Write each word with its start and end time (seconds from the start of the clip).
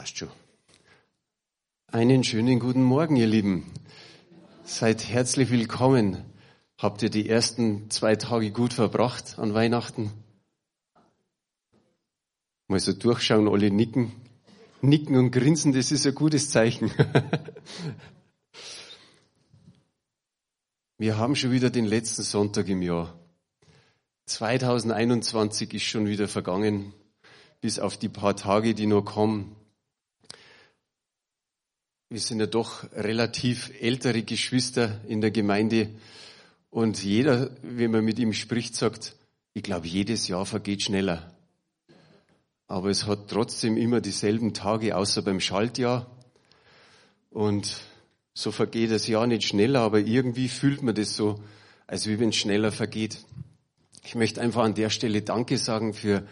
Passt 0.00 0.16
schon. 0.16 0.30
Einen 1.88 2.24
schönen 2.24 2.58
guten 2.58 2.82
Morgen, 2.82 3.16
ihr 3.16 3.26
Lieben. 3.26 3.70
Seid 4.64 5.06
herzlich 5.06 5.50
willkommen. 5.50 6.24
Habt 6.78 7.02
ihr 7.02 7.10
die 7.10 7.28
ersten 7.28 7.90
zwei 7.90 8.16
Tage 8.16 8.50
gut 8.50 8.72
verbracht 8.72 9.38
an 9.38 9.52
Weihnachten? 9.52 10.10
Mal 12.66 12.80
so 12.80 12.94
durchschauen, 12.94 13.46
alle 13.46 13.70
nicken. 13.70 14.12
Nicken 14.80 15.16
und 15.16 15.32
grinsen, 15.32 15.74
das 15.74 15.92
ist 15.92 16.06
ein 16.06 16.14
gutes 16.14 16.50
Zeichen. 16.50 16.90
Wir 20.96 21.18
haben 21.18 21.36
schon 21.36 21.52
wieder 21.52 21.68
den 21.68 21.84
letzten 21.84 22.22
Sonntag 22.22 22.68
im 22.68 22.80
Jahr. 22.80 23.20
2021 24.24 25.74
ist 25.74 25.82
schon 25.82 26.06
wieder 26.06 26.26
vergangen, 26.26 26.94
bis 27.60 27.78
auf 27.78 27.98
die 27.98 28.08
paar 28.08 28.34
Tage, 28.34 28.74
die 28.74 28.86
noch 28.86 29.02
kommen 29.02 29.56
wir 32.10 32.18
sind 32.18 32.40
ja 32.40 32.46
doch 32.46 32.82
relativ 32.92 33.70
ältere 33.80 34.24
Geschwister 34.24 35.00
in 35.06 35.20
der 35.20 35.30
Gemeinde 35.30 35.90
und 36.68 37.02
jeder, 37.04 37.50
wenn 37.62 37.92
man 37.92 38.04
mit 38.04 38.18
ihm 38.18 38.32
spricht, 38.32 38.74
sagt, 38.74 39.14
ich 39.54 39.62
glaube, 39.62 39.86
jedes 39.86 40.26
Jahr 40.26 40.44
vergeht 40.44 40.82
schneller. 40.82 41.32
Aber 42.66 42.90
es 42.90 43.06
hat 43.06 43.28
trotzdem 43.28 43.76
immer 43.76 44.00
dieselben 44.00 44.54
Tage, 44.54 44.96
außer 44.96 45.22
beim 45.22 45.38
Schaltjahr. 45.38 46.10
Und 47.30 47.76
so 48.34 48.50
vergeht 48.50 48.90
das 48.90 49.06
Jahr 49.06 49.28
nicht 49.28 49.44
schneller, 49.44 49.80
aber 49.80 50.00
irgendwie 50.00 50.48
fühlt 50.48 50.82
man 50.82 50.96
das 50.96 51.14
so, 51.14 51.40
als 51.86 52.08
wie 52.08 52.18
wenn 52.18 52.30
es 52.30 52.36
schneller 52.36 52.72
vergeht. 52.72 53.24
Ich 54.04 54.16
möchte 54.16 54.40
einfach 54.40 54.64
an 54.64 54.74
der 54.74 54.90
Stelle 54.90 55.22
Danke 55.22 55.58
sagen 55.58 55.94
für 55.94 56.26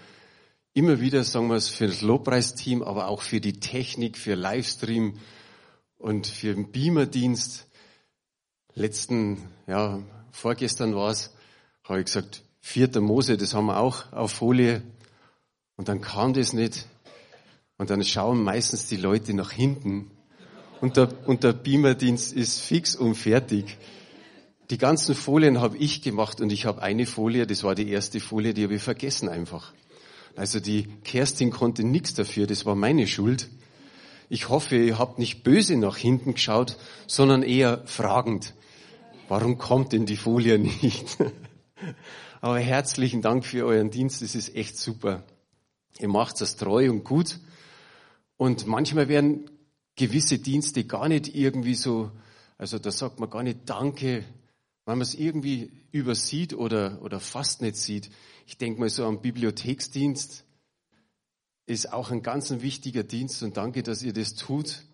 immer 0.74 1.00
wieder, 1.00 1.22
sagen 1.22 1.48
wir 1.48 1.56
es, 1.56 1.68
für 1.68 1.86
das 1.86 2.02
Lobpreisteam, 2.02 2.82
aber 2.82 3.06
auch 3.06 3.22
für 3.22 3.40
die 3.40 3.60
Technik, 3.60 4.18
für 4.18 4.34
Livestream, 4.34 5.18
und 5.98 6.26
für 6.26 6.54
den 6.54 6.70
Beamer-Dienst. 6.70 7.66
Letzten, 8.74 9.38
ja, 9.66 10.00
vorgestern 10.30 10.94
war 10.94 11.10
es, 11.10 11.34
habe 11.84 12.00
ich 12.00 12.06
gesagt, 12.06 12.42
vierter 12.60 13.00
Mose, 13.00 13.36
das 13.36 13.54
haben 13.54 13.66
wir 13.66 13.78
auch 13.78 14.12
auf 14.12 14.32
Folie. 14.32 14.82
Und 15.76 15.88
dann 15.88 16.00
kam 16.00 16.32
das 16.32 16.52
nicht. 16.52 16.86
Und 17.76 17.90
dann 17.90 18.02
schauen 18.04 18.42
meistens 18.42 18.86
die 18.86 18.96
Leute 18.96 19.34
nach 19.34 19.52
hinten. 19.52 20.10
Und 20.80 20.96
der, 20.96 21.08
und 21.26 21.44
der 21.44 21.52
Beamer-Dienst 21.52 22.32
ist 22.32 22.60
fix 22.60 22.94
und 22.94 23.14
fertig. 23.14 23.78
Die 24.70 24.78
ganzen 24.78 25.14
Folien 25.14 25.60
habe 25.60 25.76
ich 25.78 26.02
gemacht 26.02 26.40
und 26.40 26.52
ich 26.52 26.66
habe 26.66 26.82
eine 26.82 27.06
Folie, 27.06 27.46
das 27.46 27.64
war 27.64 27.74
die 27.74 27.88
erste 27.88 28.20
Folie, 28.20 28.52
die 28.54 28.64
habe 28.64 28.74
ich 28.74 28.82
vergessen 28.82 29.28
einfach. 29.28 29.72
Also 30.36 30.60
die 30.60 30.84
Kerstin 31.04 31.50
konnte 31.50 31.84
nichts 31.84 32.14
dafür, 32.14 32.46
das 32.46 32.66
war 32.66 32.74
meine 32.74 33.06
Schuld. 33.06 33.48
Ich 34.30 34.50
hoffe, 34.50 34.76
ihr 34.76 34.98
habt 34.98 35.18
nicht 35.18 35.42
böse 35.42 35.76
nach 35.76 35.96
hinten 35.96 36.34
geschaut, 36.34 36.76
sondern 37.06 37.42
eher 37.42 37.86
fragend. 37.86 38.54
Warum 39.28 39.56
kommt 39.56 39.92
denn 39.92 40.04
die 40.04 40.16
Folie 40.16 40.58
nicht? 40.58 41.16
Aber 42.40 42.58
herzlichen 42.58 43.22
Dank 43.22 43.46
für 43.46 43.64
euren 43.64 43.90
Dienst. 43.90 44.20
Das 44.20 44.34
ist 44.34 44.54
echt 44.54 44.76
super. 44.78 45.24
Ihr 45.98 46.08
macht 46.08 46.40
das 46.40 46.56
treu 46.56 46.90
und 46.90 47.04
gut. 47.04 47.38
Und 48.36 48.66
manchmal 48.66 49.08
werden 49.08 49.50
gewisse 49.96 50.38
Dienste 50.38 50.84
gar 50.84 51.08
nicht 51.08 51.34
irgendwie 51.34 51.74
so, 51.74 52.10
also 52.58 52.78
da 52.78 52.90
sagt 52.90 53.18
man 53.20 53.30
gar 53.30 53.42
nicht 53.42 53.60
Danke, 53.64 54.24
weil 54.84 54.96
man 54.96 55.02
es 55.02 55.14
irgendwie 55.14 55.72
übersieht 55.90 56.54
oder, 56.54 57.00
oder 57.02 57.18
fast 57.18 57.62
nicht 57.62 57.76
sieht. 57.76 58.10
Ich 58.46 58.58
denke 58.58 58.78
mal 58.80 58.90
so 58.90 59.04
am 59.06 59.20
Bibliotheksdienst 59.20 60.44
ist 61.68 61.92
auch 61.92 62.10
ein 62.10 62.22
ganz 62.22 62.50
wichtiger 62.50 63.02
Dienst 63.02 63.42
und 63.42 63.58
danke, 63.58 63.82
dass 63.82 64.02
ihr 64.02 64.14
das 64.14 64.34
tut. 64.34 64.84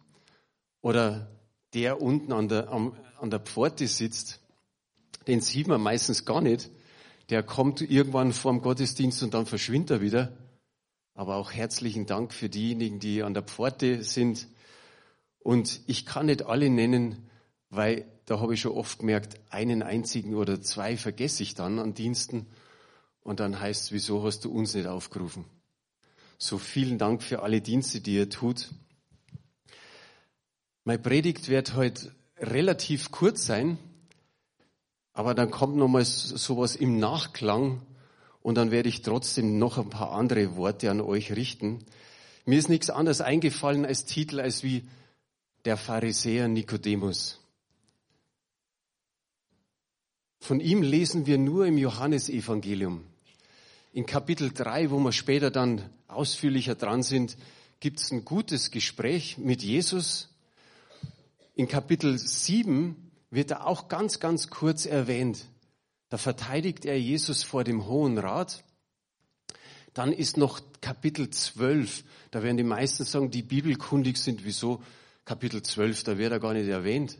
Oder 0.82 1.30
der 1.72 2.02
unten 2.02 2.32
an 2.32 2.48
der, 2.48 2.70
an 2.70 3.30
der 3.30 3.38
Pforte 3.38 3.86
sitzt, 3.86 4.40
den 5.28 5.40
sieht 5.40 5.68
man 5.68 5.80
meistens 5.80 6.24
gar 6.24 6.40
nicht. 6.40 6.70
Der 7.30 7.42
kommt 7.44 7.80
irgendwann 7.80 8.32
vorm 8.32 8.60
Gottesdienst 8.60 9.22
und 9.22 9.34
dann 9.34 9.46
verschwindet 9.46 9.90
er 9.92 10.00
wieder. 10.00 10.36
Aber 11.14 11.36
auch 11.36 11.52
herzlichen 11.52 12.06
Dank 12.06 12.34
für 12.34 12.48
diejenigen, 12.48 12.98
die 12.98 13.22
an 13.22 13.34
der 13.34 13.44
Pforte 13.44 14.02
sind. 14.02 14.48
Und 15.38 15.80
ich 15.86 16.04
kann 16.04 16.26
nicht 16.26 16.44
alle 16.44 16.70
nennen, 16.70 17.30
weil 17.70 18.04
da 18.26 18.40
habe 18.40 18.54
ich 18.54 18.60
schon 18.60 18.72
oft 18.72 18.98
gemerkt, 18.98 19.38
einen 19.48 19.84
einzigen 19.84 20.34
oder 20.34 20.60
zwei 20.60 20.96
vergesse 20.96 21.44
ich 21.44 21.54
dann 21.54 21.78
an 21.78 21.94
Diensten. 21.94 22.46
Und 23.22 23.38
dann 23.38 23.60
heißt 23.60 23.84
es, 23.84 23.92
wieso 23.92 24.24
hast 24.24 24.44
du 24.44 24.50
uns 24.50 24.74
nicht 24.74 24.88
aufgerufen? 24.88 25.44
So 26.46 26.58
vielen 26.58 26.98
Dank 26.98 27.22
für 27.22 27.42
alle 27.42 27.62
Dienste, 27.62 28.02
die 28.02 28.16
ihr 28.16 28.28
tut. 28.28 28.68
Meine 30.84 30.98
Predigt 30.98 31.48
wird 31.48 31.74
heute 31.74 32.14
relativ 32.36 33.10
kurz 33.10 33.46
sein, 33.46 33.78
aber 35.14 35.34
dann 35.34 35.50
kommt 35.50 35.76
nochmal 35.76 36.04
sowas 36.04 36.76
im 36.76 36.98
Nachklang 36.98 37.80
und 38.42 38.56
dann 38.56 38.70
werde 38.70 38.90
ich 38.90 39.00
trotzdem 39.00 39.58
noch 39.58 39.78
ein 39.78 39.88
paar 39.88 40.12
andere 40.12 40.54
Worte 40.54 40.90
an 40.90 41.00
euch 41.00 41.32
richten. 41.32 41.82
Mir 42.44 42.58
ist 42.58 42.68
nichts 42.68 42.90
anderes 42.90 43.22
eingefallen 43.22 43.86
als 43.86 44.04
Titel 44.04 44.38
als 44.38 44.62
wie 44.62 44.86
der 45.64 45.78
Pharisäer 45.78 46.48
Nikodemus. 46.48 47.40
Von 50.40 50.60
ihm 50.60 50.82
lesen 50.82 51.24
wir 51.24 51.38
nur 51.38 51.64
im 51.64 51.78
Johannesevangelium. 51.78 53.13
In 53.94 54.06
Kapitel 54.06 54.50
3, 54.52 54.90
wo 54.90 54.98
wir 54.98 55.12
später 55.12 55.52
dann 55.52 55.88
ausführlicher 56.08 56.74
dran 56.74 57.04
sind, 57.04 57.36
gibt 57.78 58.00
es 58.00 58.10
ein 58.10 58.24
gutes 58.24 58.72
Gespräch 58.72 59.38
mit 59.38 59.62
Jesus. 59.62 60.34
In 61.54 61.68
Kapitel 61.68 62.18
7 62.18 62.96
wird 63.30 63.52
er 63.52 63.68
auch 63.68 63.86
ganz, 63.86 64.18
ganz 64.18 64.50
kurz 64.50 64.84
erwähnt. 64.84 65.46
Da 66.08 66.18
verteidigt 66.18 66.86
er 66.86 66.98
Jesus 66.98 67.44
vor 67.44 67.62
dem 67.62 67.86
Hohen 67.86 68.18
Rat. 68.18 68.64
Dann 69.92 70.12
ist 70.12 70.38
noch 70.38 70.60
Kapitel 70.80 71.30
12. 71.30 72.02
Da 72.32 72.42
werden 72.42 72.56
die 72.56 72.64
meisten 72.64 73.04
sagen, 73.04 73.30
die 73.30 73.44
bibelkundig 73.44 74.16
sind. 74.16 74.44
Wieso 74.44 74.82
Kapitel 75.24 75.62
12? 75.62 76.02
Da 76.02 76.18
wird 76.18 76.32
er 76.32 76.40
gar 76.40 76.54
nicht 76.54 76.66
erwähnt. 76.66 77.16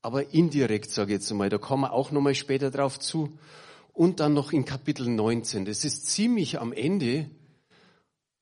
Aber 0.00 0.32
indirekt, 0.32 0.90
sage 0.90 1.12
ich 1.12 1.20
jetzt 1.20 1.30
einmal, 1.30 1.50
da 1.50 1.58
kommen 1.58 1.82
wir 1.82 1.92
auch 1.92 2.10
nochmal 2.10 2.34
später 2.34 2.70
drauf 2.70 2.98
zu 2.98 3.38
und 3.96 4.20
dann 4.20 4.34
noch 4.34 4.52
in 4.52 4.66
Kapitel 4.66 5.08
19. 5.08 5.64
Das 5.64 5.82
ist 5.82 6.06
ziemlich 6.06 6.60
am 6.60 6.74
Ende, 6.74 7.30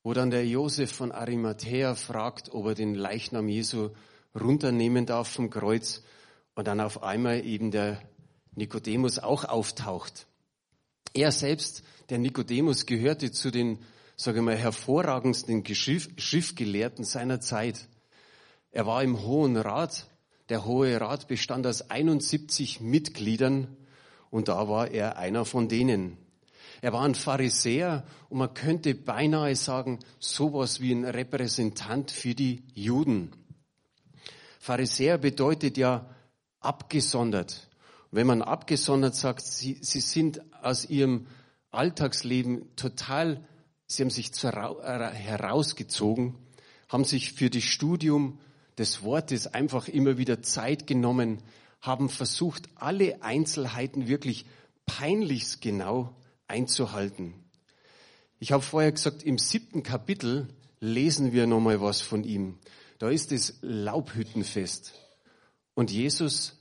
wo 0.03 0.13
dann 0.13 0.29
der 0.29 0.45
Josef 0.45 0.91
von 0.91 1.13
Arimathea 1.13 1.95
fragt, 1.95 2.53
ob 2.53 2.65
er 2.65 2.75
den 2.75 2.93
Leichnam 2.93 3.47
Jesu 3.47 3.91
runternehmen 4.37 5.05
darf 5.05 5.29
vom 5.29 5.49
Kreuz 5.49 6.03
und 6.55 6.67
dann 6.67 6.81
auf 6.81 7.03
einmal 7.03 7.45
eben 7.45 7.71
der 7.71 8.01
Nikodemus 8.53 9.17
auch 9.17 9.45
auftaucht. 9.45 10.27
Er 11.13 11.31
selbst, 11.31 11.83
der 12.09 12.19
Nikodemus, 12.19 12.85
gehörte 12.85 13.31
zu 13.31 13.49
den, 13.49 13.79
sage 14.17 14.39
ich 14.39 14.43
mal, 14.45 14.57
hervorragendsten 14.57 15.63
Schriftgelehrten 15.65 17.05
seiner 17.05 17.39
Zeit. 17.39 17.87
Er 18.71 18.85
war 18.85 19.01
im 19.03 19.21
Hohen 19.21 19.55
Rat. 19.55 20.09
Der 20.49 20.65
Hohe 20.65 20.99
Rat 20.99 21.29
bestand 21.29 21.65
aus 21.65 21.89
71 21.89 22.81
Mitgliedern 22.81 23.77
und 24.35 24.49
da 24.49 24.67
war 24.67 24.91
er 24.91 25.17
einer 25.17 25.45
von 25.45 25.69
denen. 25.69 26.17
Er 26.81 26.91
war 26.91 27.03
ein 27.03 27.15
Pharisäer 27.15 28.03
und 28.27 28.39
man 28.39 28.53
könnte 28.53 28.93
beinahe 28.93 29.55
sagen, 29.55 29.99
sowas 30.19 30.81
wie 30.81 30.91
ein 30.91 31.05
Repräsentant 31.05 32.11
für 32.11 32.35
die 32.35 32.61
Juden. 32.73 33.31
Pharisäer 34.59 35.19
bedeutet 35.19 35.77
ja 35.77 36.09
abgesondert. 36.59 37.69
Wenn 38.11 38.27
man 38.27 38.41
abgesondert 38.41 39.15
sagt, 39.15 39.45
sie, 39.45 39.77
sie 39.81 40.01
sind 40.01 40.41
aus 40.61 40.83
ihrem 40.89 41.27
Alltagsleben 41.71 42.75
total, 42.75 43.41
sie 43.87 44.03
haben 44.03 44.09
sich 44.09 44.31
herausgezogen, 44.43 46.35
haben 46.89 47.05
sich 47.05 47.31
für 47.31 47.49
das 47.49 47.63
Studium 47.63 48.37
des 48.77 49.01
Wortes 49.01 49.47
einfach 49.47 49.87
immer 49.87 50.17
wieder 50.17 50.41
Zeit 50.41 50.87
genommen, 50.87 51.41
haben 51.85 52.09
versucht, 52.09 52.69
alle 52.75 53.21
Einzelheiten 53.21 54.07
wirklich 54.07 54.45
peinlichst 54.85 55.61
genau 55.61 56.15
einzuhalten. 56.47 57.33
Ich 58.39 58.51
habe 58.51 58.63
vorher 58.63 58.91
gesagt, 58.91 59.23
im 59.23 59.37
siebten 59.37 59.83
Kapitel 59.83 60.47
lesen 60.79 61.31
wir 61.31 61.47
nochmal 61.47 61.81
was 61.81 62.01
von 62.01 62.23
ihm. 62.23 62.59
Da 62.99 63.09
ist 63.09 63.31
das 63.31 63.55
Laubhüttenfest. 63.61 64.93
Und 65.73 65.91
Jesus 65.91 66.53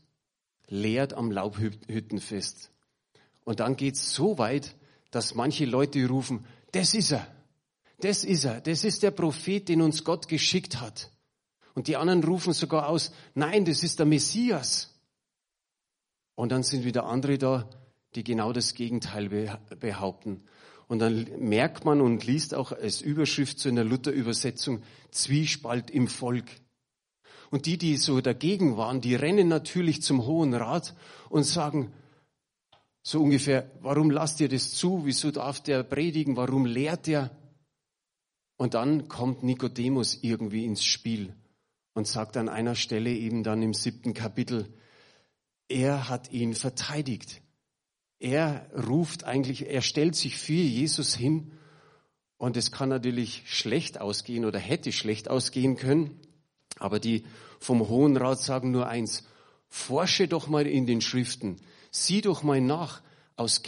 lehrt 0.66 1.14
am 1.14 1.30
Laubhüttenfest. 1.30 2.70
Und 3.44 3.60
dann 3.60 3.76
geht's 3.76 4.14
so 4.14 4.38
weit, 4.38 4.74
dass 5.10 5.34
manche 5.34 5.64
Leute 5.64 6.06
rufen, 6.08 6.46
das 6.72 6.94
ist 6.94 7.12
er, 7.12 7.26
das 8.00 8.24
ist 8.24 8.44
er, 8.44 8.60
das 8.60 8.82
ist 8.82 9.02
der 9.02 9.12
Prophet, 9.12 9.68
den 9.68 9.80
uns 9.80 10.02
Gott 10.02 10.26
geschickt 10.28 10.80
hat. 10.80 11.10
Und 11.74 11.88
die 11.88 11.96
anderen 11.96 12.24
rufen 12.24 12.52
sogar 12.52 12.88
aus, 12.88 13.12
nein, 13.34 13.64
das 13.64 13.82
ist 13.82 13.98
der 13.98 14.06
Messias. 14.06 14.93
Und 16.34 16.52
dann 16.52 16.62
sind 16.62 16.84
wieder 16.84 17.06
andere 17.06 17.38
da, 17.38 17.68
die 18.14 18.24
genau 18.24 18.52
das 18.52 18.74
Gegenteil 18.74 19.58
behaupten. 19.80 20.44
Und 20.86 20.98
dann 20.98 21.26
merkt 21.38 21.84
man 21.84 22.00
und 22.00 22.26
liest 22.26 22.54
auch 22.54 22.72
als 22.72 23.00
Überschrift 23.00 23.58
zu 23.58 23.68
einer 23.68 23.84
Luther-Übersetzung 23.84 24.82
Zwiespalt 25.10 25.90
im 25.90 26.08
Volk. 26.08 26.46
Und 27.50 27.66
die, 27.66 27.78
die 27.78 27.96
so 27.96 28.20
dagegen 28.20 28.76
waren, 28.76 29.00
die 29.00 29.14
rennen 29.14 29.48
natürlich 29.48 30.02
zum 30.02 30.26
Hohen 30.26 30.54
Rat 30.54 30.94
und 31.30 31.44
sagen 31.44 31.92
so 33.02 33.22
ungefähr, 33.22 33.70
warum 33.80 34.10
lasst 34.10 34.40
ihr 34.40 34.48
das 34.48 34.72
zu? 34.72 35.02
Wieso 35.04 35.30
darf 35.30 35.60
der 35.60 35.82
predigen? 35.82 36.36
Warum 36.36 36.66
lehrt 36.66 37.06
er? 37.06 37.30
Und 38.56 38.74
dann 38.74 39.08
kommt 39.08 39.42
Nikodemus 39.42 40.18
irgendwie 40.22 40.64
ins 40.64 40.84
Spiel 40.84 41.34
und 41.92 42.06
sagt 42.06 42.36
an 42.36 42.48
einer 42.48 42.74
Stelle 42.74 43.10
eben 43.10 43.42
dann 43.42 43.62
im 43.62 43.74
siebten 43.74 44.14
Kapitel, 44.14 44.72
er 45.74 46.08
hat 46.08 46.30
ihn 46.30 46.54
verteidigt. 46.54 47.42
Er 48.20 48.70
ruft 48.88 49.24
eigentlich, 49.24 49.68
er 49.68 49.82
stellt 49.82 50.14
sich 50.14 50.38
für 50.38 50.52
Jesus 50.52 51.16
hin 51.16 51.50
und 52.38 52.56
es 52.56 52.70
kann 52.70 52.88
natürlich 52.88 53.42
schlecht 53.46 54.00
ausgehen 54.00 54.44
oder 54.44 54.60
hätte 54.60 54.92
schlecht 54.92 55.28
ausgehen 55.28 55.76
können. 55.76 56.20
Aber 56.78 57.00
die 57.00 57.24
vom 57.58 57.88
Hohen 57.88 58.16
Rat 58.16 58.40
sagen 58.40 58.70
nur 58.70 58.86
eins, 58.86 59.24
forsche 59.68 60.28
doch 60.28 60.46
mal 60.46 60.66
in 60.66 60.86
den 60.86 61.00
Schriften, 61.00 61.56
sieh 61.90 62.20
doch 62.20 62.44
mal 62.44 62.60
nach, 62.60 63.02
aus, 63.36 63.62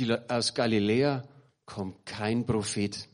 Galiläa 0.54 1.24
kommt 1.64 2.06
kein 2.06 2.46
Prophet. 2.46 3.08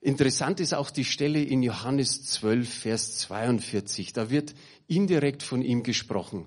Interessant 0.00 0.60
ist 0.60 0.74
auch 0.74 0.90
die 0.90 1.06
Stelle 1.06 1.42
in 1.42 1.62
Johannes 1.62 2.22
12, 2.26 2.68
Vers 2.68 3.18
42. 3.18 4.12
Da 4.12 4.28
wird 4.28 4.54
indirekt 4.86 5.42
von 5.42 5.62
ihm 5.62 5.82
gesprochen. 5.82 6.46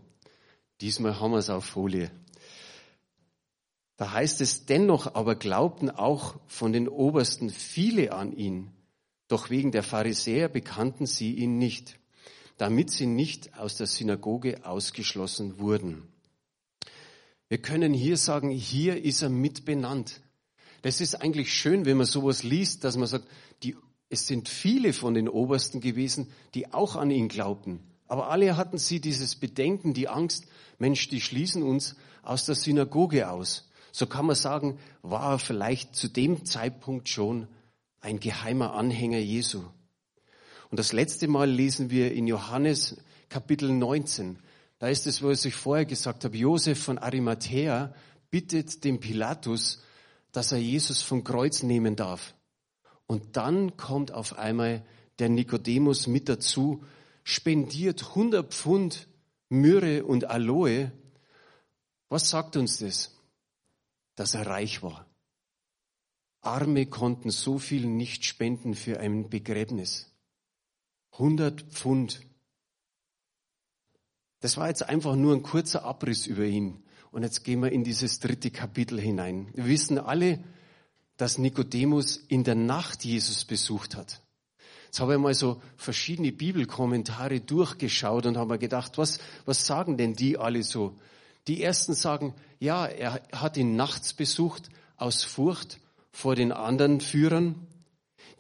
Diesmal 0.81 1.19
haben 1.19 1.31
wir 1.31 1.37
es 1.37 1.51
auf 1.51 1.65
Folie. 1.65 2.09
Da 3.97 4.13
heißt 4.13 4.41
es, 4.41 4.65
dennoch 4.65 5.13
aber 5.13 5.35
glaubten 5.35 5.91
auch 5.91 6.39
von 6.47 6.73
den 6.73 6.87
Obersten 6.87 7.51
viele 7.51 8.13
an 8.13 8.35
ihn, 8.35 8.71
doch 9.27 9.51
wegen 9.51 9.71
der 9.71 9.83
Pharisäer 9.83 10.49
bekannten 10.49 11.05
sie 11.05 11.35
ihn 11.35 11.59
nicht, 11.59 11.99
damit 12.57 12.89
sie 12.89 13.05
nicht 13.05 13.59
aus 13.59 13.77
der 13.77 13.85
Synagoge 13.85 14.65
ausgeschlossen 14.65 15.59
wurden. 15.59 16.07
Wir 17.47 17.59
können 17.59 17.93
hier 17.93 18.17
sagen, 18.17 18.49
hier 18.49 19.03
ist 19.03 19.21
er 19.21 19.29
mit 19.29 19.65
benannt. 19.65 20.21
Das 20.81 20.99
ist 20.99 21.15
eigentlich 21.21 21.53
schön, 21.53 21.85
wenn 21.85 21.97
man 21.97 22.07
sowas 22.07 22.41
liest, 22.41 22.83
dass 22.83 22.97
man 22.97 23.07
sagt, 23.07 23.27
die, 23.61 23.77
es 24.09 24.25
sind 24.25 24.49
viele 24.49 24.93
von 24.93 25.13
den 25.13 25.29
Obersten 25.29 25.79
gewesen, 25.79 26.31
die 26.55 26.73
auch 26.73 26.95
an 26.95 27.11
ihn 27.11 27.27
glaubten. 27.27 27.90
Aber 28.11 28.29
alle 28.29 28.57
hatten 28.57 28.77
sie 28.77 28.99
dieses 28.99 29.35
Bedenken, 29.35 29.93
die 29.93 30.07
Angst, 30.09 30.45
Mensch, 30.77 31.07
die 31.07 31.21
schließen 31.21 31.63
uns 31.63 31.95
aus 32.23 32.45
der 32.45 32.55
Synagoge 32.55 33.29
aus 33.29 33.71
so 33.91 34.05
kann 34.05 34.25
man 34.25 34.35
sagen, 34.35 34.79
war 35.01 35.33
er 35.33 35.39
vielleicht 35.39 35.95
zu 35.95 36.07
dem 36.07 36.45
Zeitpunkt 36.45 37.09
schon 37.09 37.47
ein 37.99 38.19
geheimer 38.19 38.73
Anhänger 38.73 39.19
Jesu. 39.19 39.63
Und 40.69 40.79
das 40.79 40.93
letzte 40.93 41.27
Mal 41.27 41.49
lesen 41.49 41.89
wir 41.89 42.13
in 42.13 42.27
Johannes 42.27 42.97
Kapitel 43.29 43.69
19. 43.69 44.39
Da 44.79 44.87
ist 44.87 45.05
es, 45.07 45.21
was 45.21 45.45
ich 45.45 45.55
vorher 45.55 45.85
gesagt 45.85 46.23
habe, 46.23 46.37
Josef 46.37 46.81
von 46.81 46.97
Arimathea 46.97 47.93
bittet 48.29 48.83
den 48.83 48.99
Pilatus, 48.99 49.83
dass 50.31 50.53
er 50.53 50.59
Jesus 50.59 51.01
vom 51.01 51.23
Kreuz 51.23 51.61
nehmen 51.61 51.97
darf. 51.97 52.33
Und 53.05 53.35
dann 53.35 53.75
kommt 53.75 54.13
auf 54.13 54.37
einmal 54.39 54.83
der 55.19 55.27
Nikodemus 55.27 56.07
mit 56.07 56.29
dazu, 56.29 56.83
spendiert 57.23 58.09
100 58.09 58.53
Pfund 58.53 59.07
Myrrhe 59.49 60.03
und 60.03 60.25
Aloe. 60.25 60.91
Was 62.09 62.29
sagt 62.29 62.57
uns 62.57 62.77
das? 62.79 63.21
dass 64.15 64.35
er 64.35 64.45
reich 64.45 64.83
war. 64.83 65.07
Arme 66.41 66.85
konnten 66.85 67.29
so 67.29 67.57
viel 67.57 67.87
nicht 67.87 68.25
spenden 68.25 68.75
für 68.75 68.99
ein 68.99 69.29
Begräbnis. 69.29 70.11
100 71.13 71.61
Pfund. 71.61 72.21
Das 74.39 74.57
war 74.57 74.67
jetzt 74.67 74.87
einfach 74.87 75.15
nur 75.15 75.35
ein 75.35 75.43
kurzer 75.43 75.83
Abriss 75.83 76.25
über 76.25 76.43
ihn. 76.43 76.83
Und 77.11 77.23
jetzt 77.23 77.43
gehen 77.43 77.61
wir 77.61 77.71
in 77.71 77.83
dieses 77.83 78.19
dritte 78.19 78.49
Kapitel 78.51 78.99
hinein. 78.99 79.49
Wir 79.53 79.65
wissen 79.65 79.97
alle, 79.97 80.43
dass 81.17 81.37
Nikodemus 81.37 82.17
in 82.17 82.43
der 82.43 82.55
Nacht 82.55 83.03
Jesus 83.03 83.45
besucht 83.45 83.95
hat. 83.95 84.21
Jetzt 84.91 84.99
habe 84.99 85.13
ich 85.13 85.19
mal 85.21 85.33
so 85.33 85.61
verschiedene 85.77 86.33
Bibelkommentare 86.33 87.39
durchgeschaut 87.39 88.25
und 88.25 88.35
habe 88.35 88.55
mir 88.55 88.59
gedacht, 88.59 88.97
was, 88.97 89.19
was 89.45 89.65
sagen 89.65 89.95
denn 89.95 90.15
die 90.15 90.37
alle 90.37 90.63
so? 90.63 90.97
Die 91.47 91.63
ersten 91.63 91.93
sagen, 91.93 92.35
ja, 92.59 92.87
er 92.87 93.21
hat 93.31 93.55
ihn 93.55 93.77
nachts 93.77 94.11
besucht 94.11 94.67
aus 94.97 95.23
Furcht 95.23 95.79
vor 96.11 96.35
den 96.35 96.51
anderen 96.51 96.99
Führern. 96.99 97.67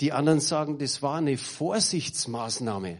Die 0.01 0.11
anderen 0.11 0.41
sagen, 0.41 0.77
das 0.77 1.01
war 1.01 1.19
eine 1.19 1.37
Vorsichtsmaßnahme. 1.37 2.99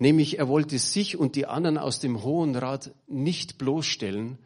Nämlich 0.00 0.40
er 0.40 0.48
wollte 0.48 0.80
sich 0.80 1.16
und 1.16 1.36
die 1.36 1.46
anderen 1.46 1.78
aus 1.78 2.00
dem 2.00 2.24
Hohen 2.24 2.56
Rat 2.56 2.92
nicht 3.06 3.56
bloßstellen, 3.56 4.36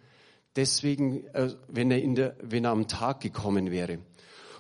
deswegen, 0.54 1.25
äh, 1.28 1.54
wenn 1.66 1.90
er, 1.90 2.02
in 2.02 2.14
der, 2.14 2.36
wenn 2.42 2.66
er 2.66 2.72
am 2.72 2.88
Tag 2.88 3.22
gekommen 3.22 3.70
wäre. 3.70 4.00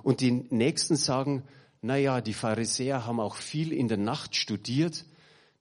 Und 0.02 0.22
die 0.22 0.30
Nächsten 0.30 0.96
sagen, 0.96 1.42
na 1.80 1.96
ja, 1.96 2.20
die 2.20 2.34
Pharisäer 2.34 3.06
haben 3.06 3.20
auch 3.20 3.36
viel 3.36 3.72
in 3.72 3.88
der 3.88 3.98
Nacht 3.98 4.34
studiert. 4.34 5.04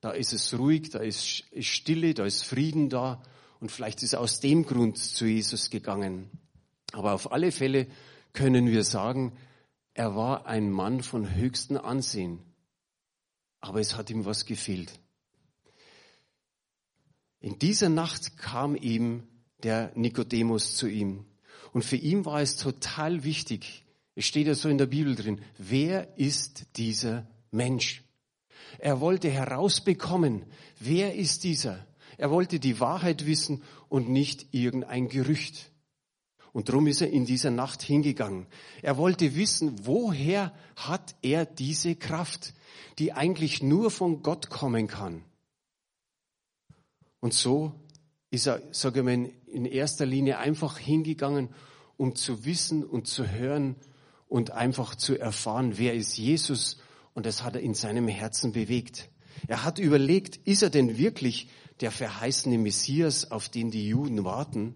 Da 0.02 0.12
ist 0.12 0.34
es 0.34 0.58
ruhig, 0.58 0.90
da 0.90 1.00
ist 1.00 1.46
Stille, 1.60 2.14
da 2.14 2.26
ist 2.26 2.44
Frieden 2.44 2.90
da. 2.90 3.22
Und 3.60 3.72
vielleicht 3.72 4.04
ist 4.04 4.14
er 4.14 4.22
aus 4.22 4.40
dem 4.40 4.66
Grund 4.66 4.98
zu 4.98 5.26
Jesus 5.26 5.70
gegangen. 5.70 6.30
Aber 6.94 7.14
auf 7.14 7.32
alle 7.32 7.52
Fälle 7.52 7.88
können 8.34 8.68
wir 8.68 8.84
sagen, 8.84 9.34
er 9.94 10.16
war 10.16 10.46
ein 10.46 10.72
Mann 10.72 11.02
von 11.02 11.36
höchstem 11.36 11.78
Ansehen. 11.78 12.40
Aber 13.60 13.80
es 13.80 13.96
hat 13.96 14.10
ihm 14.10 14.26
was 14.26 14.46
gefehlt. 14.46 15.00
In 17.40 17.60
dieser 17.60 17.90
Nacht 17.90 18.38
kam 18.38 18.76
ihm 18.76 19.24
der 19.64 19.92
Nikodemus 19.96 20.76
zu 20.76 20.88
ihm. 20.88 21.26
Und 21.74 21.84
für 21.84 21.96
ihn 21.96 22.26
war 22.26 22.42
es 22.42 22.58
total 22.58 23.24
wichtig, 23.24 23.87
es 24.18 24.26
steht 24.26 24.48
ja 24.48 24.56
so 24.56 24.68
in 24.68 24.80
der 24.80 24.88
Bibel 24.88 25.14
drin, 25.14 25.42
wer 25.60 26.18
ist 26.18 26.76
dieser 26.78 27.28
Mensch? 27.52 28.04
Er 28.80 29.00
wollte 29.00 29.30
herausbekommen, 29.30 30.44
wer 30.80 31.14
ist 31.14 31.44
dieser? 31.44 31.86
Er 32.18 32.32
wollte 32.32 32.60
die 32.60 32.80
Wahrheit 32.80 33.28
wissen 33.28 33.62
und 33.90 34.10
nicht 34.10 34.56
irgendein 34.56 35.08
Gerücht. 35.08 35.72
Und 36.52 36.68
darum 36.68 36.88
ist 36.88 37.02
er 37.02 37.12
in 37.12 37.28
dieser 37.28 37.52
Nacht 37.52 37.84
hingegangen. 37.84 38.48
Er 38.82 38.98
wollte 38.98 39.36
wissen, 39.36 39.86
woher 39.86 40.52
hat 40.76 41.14
er 41.22 41.46
diese 41.46 41.96
Kraft, 41.96 42.56
die 42.98 43.14
eigentlich 43.14 43.62
nur 43.62 43.92
von 43.92 44.24
Gott 44.24 44.50
kommen 44.50 44.88
kann. 44.88 45.24
Und 47.20 47.36
so 47.36 47.72
ist 48.32 48.48
er, 48.48 48.64
sage 48.72 49.02
ich 49.02 49.06
mal, 49.06 49.32
in 49.46 49.66
erster 49.66 50.08
Linie 50.08 50.40
einfach 50.40 50.80
hingegangen, 50.80 51.50
um 51.98 52.16
zu 52.16 52.46
wissen 52.46 52.84
und 52.84 53.06
zu 53.06 53.30
hören 53.30 53.76
und 54.28 54.52
einfach 54.52 54.96
zu 54.96 55.18
erfahren, 55.18 55.78
wer 55.78 55.94
ist 55.94 56.18
Jesus. 56.18 56.78
Und 57.14 57.26
das 57.26 57.44
hat 57.44 57.56
er 57.56 57.62
in 57.62 57.74
seinem 57.74 58.08
Herzen 58.08 58.52
bewegt. 58.52 59.10
Er 59.48 59.64
hat 59.64 59.80
überlegt, 59.80 60.38
ist 60.48 60.64
er 60.64 60.70
denn 60.70 60.98
wirklich 60.98 61.50
der 61.82 61.92
verheißene 61.92 62.58
Messias, 62.58 63.32
auf 63.32 63.50
den 63.50 63.72
die 63.72 63.88
Juden 63.88 64.24
warten. 64.24 64.76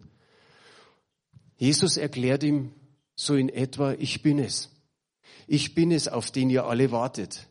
Jesus 1.58 1.98
erklärt 1.98 2.44
ihm 2.44 2.74
so 3.16 3.36
in 3.36 3.50
etwa, 3.50 3.94
ich 3.94 4.22
bin 4.22 4.40
es. 4.40 4.70
Ich 5.48 5.76
bin 5.76 5.92
es, 5.92 6.08
auf 6.08 6.32
den 6.32 6.50
ihr 6.50 6.66
alle 6.66 6.92
wartet. 6.92 7.48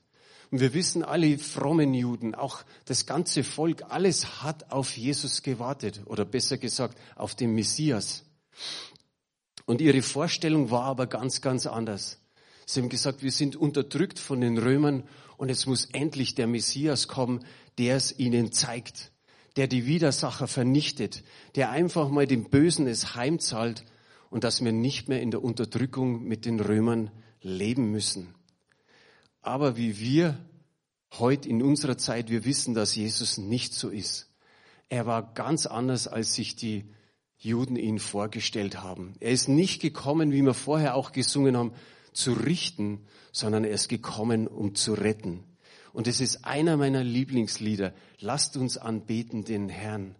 Und 0.50 0.60
wir 0.60 0.74
wissen, 0.74 1.04
alle 1.04 1.38
frommen 1.38 1.94
Juden, 1.94 2.34
auch 2.34 2.64
das 2.84 3.06
ganze 3.06 3.44
Volk, 3.44 3.84
alles 3.88 4.42
hat 4.42 4.72
auf 4.72 4.96
Jesus 4.96 5.42
gewartet. 5.42 6.02
Oder 6.06 6.24
besser 6.24 6.58
gesagt, 6.58 6.98
auf 7.14 7.36
den 7.36 7.54
Messias. 7.54 8.24
Und 9.70 9.80
ihre 9.80 10.02
Vorstellung 10.02 10.70
war 10.72 10.82
aber 10.82 11.06
ganz, 11.06 11.40
ganz 11.40 11.66
anders. 11.66 12.18
Sie 12.66 12.80
haben 12.80 12.88
gesagt, 12.88 13.22
wir 13.22 13.30
sind 13.30 13.54
unterdrückt 13.54 14.18
von 14.18 14.40
den 14.40 14.58
Römern 14.58 15.04
und 15.36 15.48
es 15.48 15.66
muss 15.66 15.84
endlich 15.92 16.34
der 16.34 16.48
Messias 16.48 17.06
kommen, 17.06 17.44
der 17.78 17.94
es 17.94 18.18
ihnen 18.18 18.50
zeigt 18.50 19.12
der 19.56 19.66
die 19.66 19.86
Widersacher 19.86 20.46
vernichtet, 20.46 21.22
der 21.54 21.70
einfach 21.70 22.08
mal 22.08 22.26
dem 22.26 22.50
Bösen 22.50 22.86
es 22.86 23.14
heimzahlt 23.14 23.84
und 24.30 24.44
dass 24.44 24.62
wir 24.64 24.72
nicht 24.72 25.08
mehr 25.08 25.20
in 25.20 25.30
der 25.30 25.42
Unterdrückung 25.42 26.22
mit 26.24 26.44
den 26.44 26.60
Römern 26.60 27.10
leben 27.42 27.90
müssen. 27.90 28.34
Aber 29.42 29.76
wie 29.76 29.98
wir 29.98 30.38
heute 31.18 31.48
in 31.48 31.62
unserer 31.62 31.98
Zeit, 31.98 32.30
wir 32.30 32.44
wissen, 32.44 32.74
dass 32.74 32.94
Jesus 32.94 33.38
nicht 33.38 33.74
so 33.74 33.88
ist. 33.88 34.30
Er 34.88 35.06
war 35.06 35.34
ganz 35.34 35.66
anders, 35.66 36.06
als 36.06 36.34
sich 36.34 36.56
die 36.56 36.84
Juden 37.42 37.76
ihn 37.76 37.98
vorgestellt 37.98 38.82
haben. 38.82 39.14
Er 39.18 39.30
ist 39.30 39.48
nicht 39.48 39.80
gekommen, 39.80 40.30
wie 40.30 40.42
wir 40.42 40.52
vorher 40.52 40.94
auch 40.94 41.10
gesungen 41.10 41.56
haben, 41.56 41.72
zu 42.12 42.34
richten, 42.34 43.00
sondern 43.32 43.64
er 43.64 43.70
ist 43.70 43.88
gekommen, 43.88 44.46
um 44.46 44.74
zu 44.74 44.92
retten. 44.92 45.42
Und 45.94 46.06
es 46.06 46.20
ist 46.20 46.44
einer 46.44 46.76
meiner 46.76 47.02
Lieblingslieder. 47.02 47.94
Lasst 48.18 48.58
uns 48.58 48.76
anbeten 48.76 49.44
den 49.44 49.70
Herrn. 49.70 50.14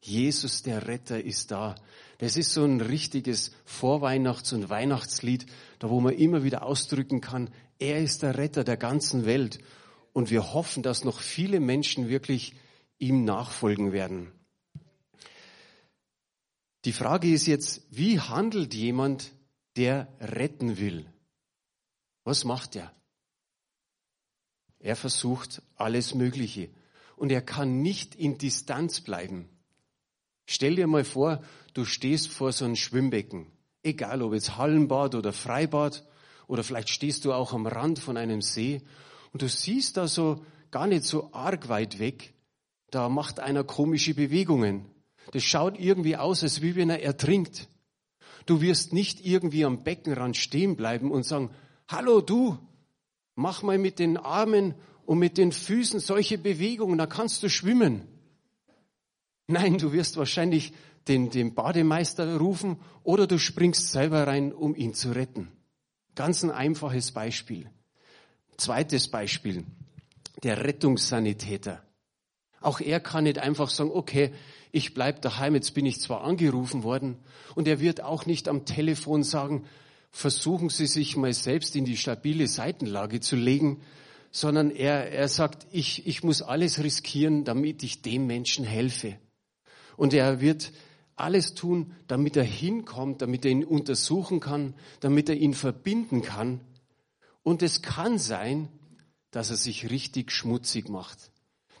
Jesus, 0.00 0.62
der 0.62 0.86
Retter, 0.86 1.24
ist 1.24 1.50
da. 1.50 1.74
Das 2.18 2.36
ist 2.36 2.52
so 2.52 2.64
ein 2.64 2.80
richtiges 2.82 3.52
Vorweihnachts- 3.64 4.52
und 4.52 4.68
Weihnachtslied, 4.68 5.46
da 5.78 5.88
wo 5.88 6.00
man 6.00 6.14
immer 6.14 6.44
wieder 6.44 6.64
ausdrücken 6.64 7.20
kann, 7.20 7.50
er 7.78 7.98
ist 8.00 8.22
der 8.22 8.36
Retter 8.36 8.62
der 8.62 8.76
ganzen 8.76 9.24
Welt. 9.24 9.58
Und 10.12 10.30
wir 10.30 10.52
hoffen, 10.52 10.82
dass 10.82 11.04
noch 11.04 11.20
viele 11.20 11.60
Menschen 11.60 12.08
wirklich 12.08 12.54
ihm 12.98 13.24
nachfolgen 13.24 13.92
werden. 13.92 14.32
Die 16.88 16.94
Frage 16.94 17.30
ist 17.30 17.46
jetzt, 17.46 17.82
wie 17.90 18.18
handelt 18.18 18.72
jemand, 18.72 19.34
der 19.76 20.08
retten 20.20 20.78
will? 20.78 21.04
Was 22.24 22.44
macht 22.44 22.76
er? 22.76 22.90
Er 24.78 24.96
versucht 24.96 25.60
alles 25.76 26.14
Mögliche 26.14 26.70
und 27.16 27.30
er 27.30 27.42
kann 27.42 27.82
nicht 27.82 28.14
in 28.14 28.38
Distanz 28.38 29.02
bleiben. 29.02 29.50
Stell 30.46 30.76
dir 30.76 30.86
mal 30.86 31.04
vor, 31.04 31.42
du 31.74 31.84
stehst 31.84 32.28
vor 32.28 32.52
so 32.52 32.64
einem 32.64 32.74
Schwimmbecken, 32.74 33.48
egal 33.82 34.22
ob 34.22 34.32
jetzt 34.32 34.56
Hallenbad 34.56 35.14
oder 35.14 35.34
Freibad 35.34 36.08
oder 36.46 36.64
vielleicht 36.64 36.88
stehst 36.88 37.26
du 37.26 37.34
auch 37.34 37.52
am 37.52 37.66
Rand 37.66 37.98
von 37.98 38.16
einem 38.16 38.40
See 38.40 38.80
und 39.34 39.42
du 39.42 39.48
siehst 39.50 39.98
da 39.98 40.08
so 40.08 40.42
gar 40.70 40.86
nicht 40.86 41.04
so 41.04 41.34
arg 41.34 41.68
weit 41.68 41.98
weg, 41.98 42.32
da 42.90 43.10
macht 43.10 43.40
einer 43.40 43.62
komische 43.62 44.14
Bewegungen. 44.14 44.86
Das 45.32 45.42
schaut 45.42 45.78
irgendwie 45.78 46.16
aus, 46.16 46.42
als 46.42 46.62
wie 46.62 46.76
wenn 46.76 46.90
er 46.90 47.02
ertrinkt. 47.02 47.68
Du 48.46 48.60
wirst 48.60 48.92
nicht 48.92 49.24
irgendwie 49.26 49.64
am 49.64 49.82
Beckenrand 49.84 50.36
stehen 50.36 50.76
bleiben 50.76 51.10
und 51.10 51.24
sagen, 51.24 51.50
hallo 51.86 52.20
du, 52.20 52.58
mach 53.34 53.62
mal 53.62 53.78
mit 53.78 53.98
den 53.98 54.16
Armen 54.16 54.74
und 55.04 55.18
mit 55.18 55.38
den 55.38 55.52
Füßen 55.52 56.00
solche 56.00 56.38
Bewegungen, 56.38 56.98
da 56.98 57.06
kannst 57.06 57.42
du 57.42 57.50
schwimmen. 57.50 58.02
Nein, 59.46 59.78
du 59.78 59.92
wirst 59.92 60.16
wahrscheinlich 60.16 60.72
den, 61.08 61.30
den 61.30 61.54
Bademeister 61.54 62.36
rufen 62.36 62.76
oder 63.02 63.26
du 63.26 63.38
springst 63.38 63.90
selber 63.90 64.26
rein, 64.26 64.52
um 64.52 64.74
ihn 64.74 64.94
zu 64.94 65.12
retten. 65.12 65.50
Ganz 66.14 66.42
ein 66.42 66.50
einfaches 66.50 67.12
Beispiel. 67.12 67.70
Zweites 68.56 69.08
Beispiel. 69.08 69.64
Der 70.42 70.64
Rettungssanitäter. 70.64 71.82
Auch 72.60 72.80
er 72.80 73.00
kann 73.00 73.24
nicht 73.24 73.38
einfach 73.38 73.70
sagen, 73.70 73.90
okay, 73.92 74.32
ich 74.72 74.94
bleib 74.94 75.22
daheim, 75.22 75.54
jetzt 75.54 75.74
bin 75.74 75.86
ich 75.86 76.00
zwar 76.00 76.22
angerufen 76.24 76.82
worden, 76.82 77.16
und 77.54 77.68
er 77.68 77.80
wird 77.80 78.02
auch 78.02 78.26
nicht 78.26 78.48
am 78.48 78.64
Telefon 78.64 79.22
sagen, 79.22 79.64
versuchen 80.10 80.68
Sie 80.68 80.86
sich 80.86 81.16
mal 81.16 81.32
selbst 81.32 81.76
in 81.76 81.84
die 81.84 81.96
stabile 81.96 82.46
Seitenlage 82.46 83.20
zu 83.20 83.36
legen, 83.36 83.80
sondern 84.30 84.70
er, 84.70 85.10
er 85.10 85.28
sagt, 85.28 85.66
ich, 85.72 86.06
ich 86.06 86.22
muss 86.22 86.42
alles 86.42 86.82
riskieren, 86.82 87.44
damit 87.44 87.82
ich 87.82 88.02
dem 88.02 88.26
Menschen 88.26 88.64
helfe. 88.64 89.18
Und 89.96 90.14
er 90.14 90.40
wird 90.40 90.72
alles 91.16 91.54
tun, 91.54 91.94
damit 92.06 92.36
er 92.36 92.44
hinkommt, 92.44 93.22
damit 93.22 93.44
er 93.44 93.50
ihn 93.50 93.64
untersuchen 93.64 94.40
kann, 94.40 94.74
damit 95.00 95.28
er 95.28 95.36
ihn 95.36 95.54
verbinden 95.54 96.22
kann. 96.22 96.60
Und 97.42 97.62
es 97.62 97.82
kann 97.82 98.18
sein, 98.18 98.68
dass 99.30 99.50
er 99.50 99.56
sich 99.56 99.90
richtig 99.90 100.30
schmutzig 100.30 100.88
macht. 100.88 101.32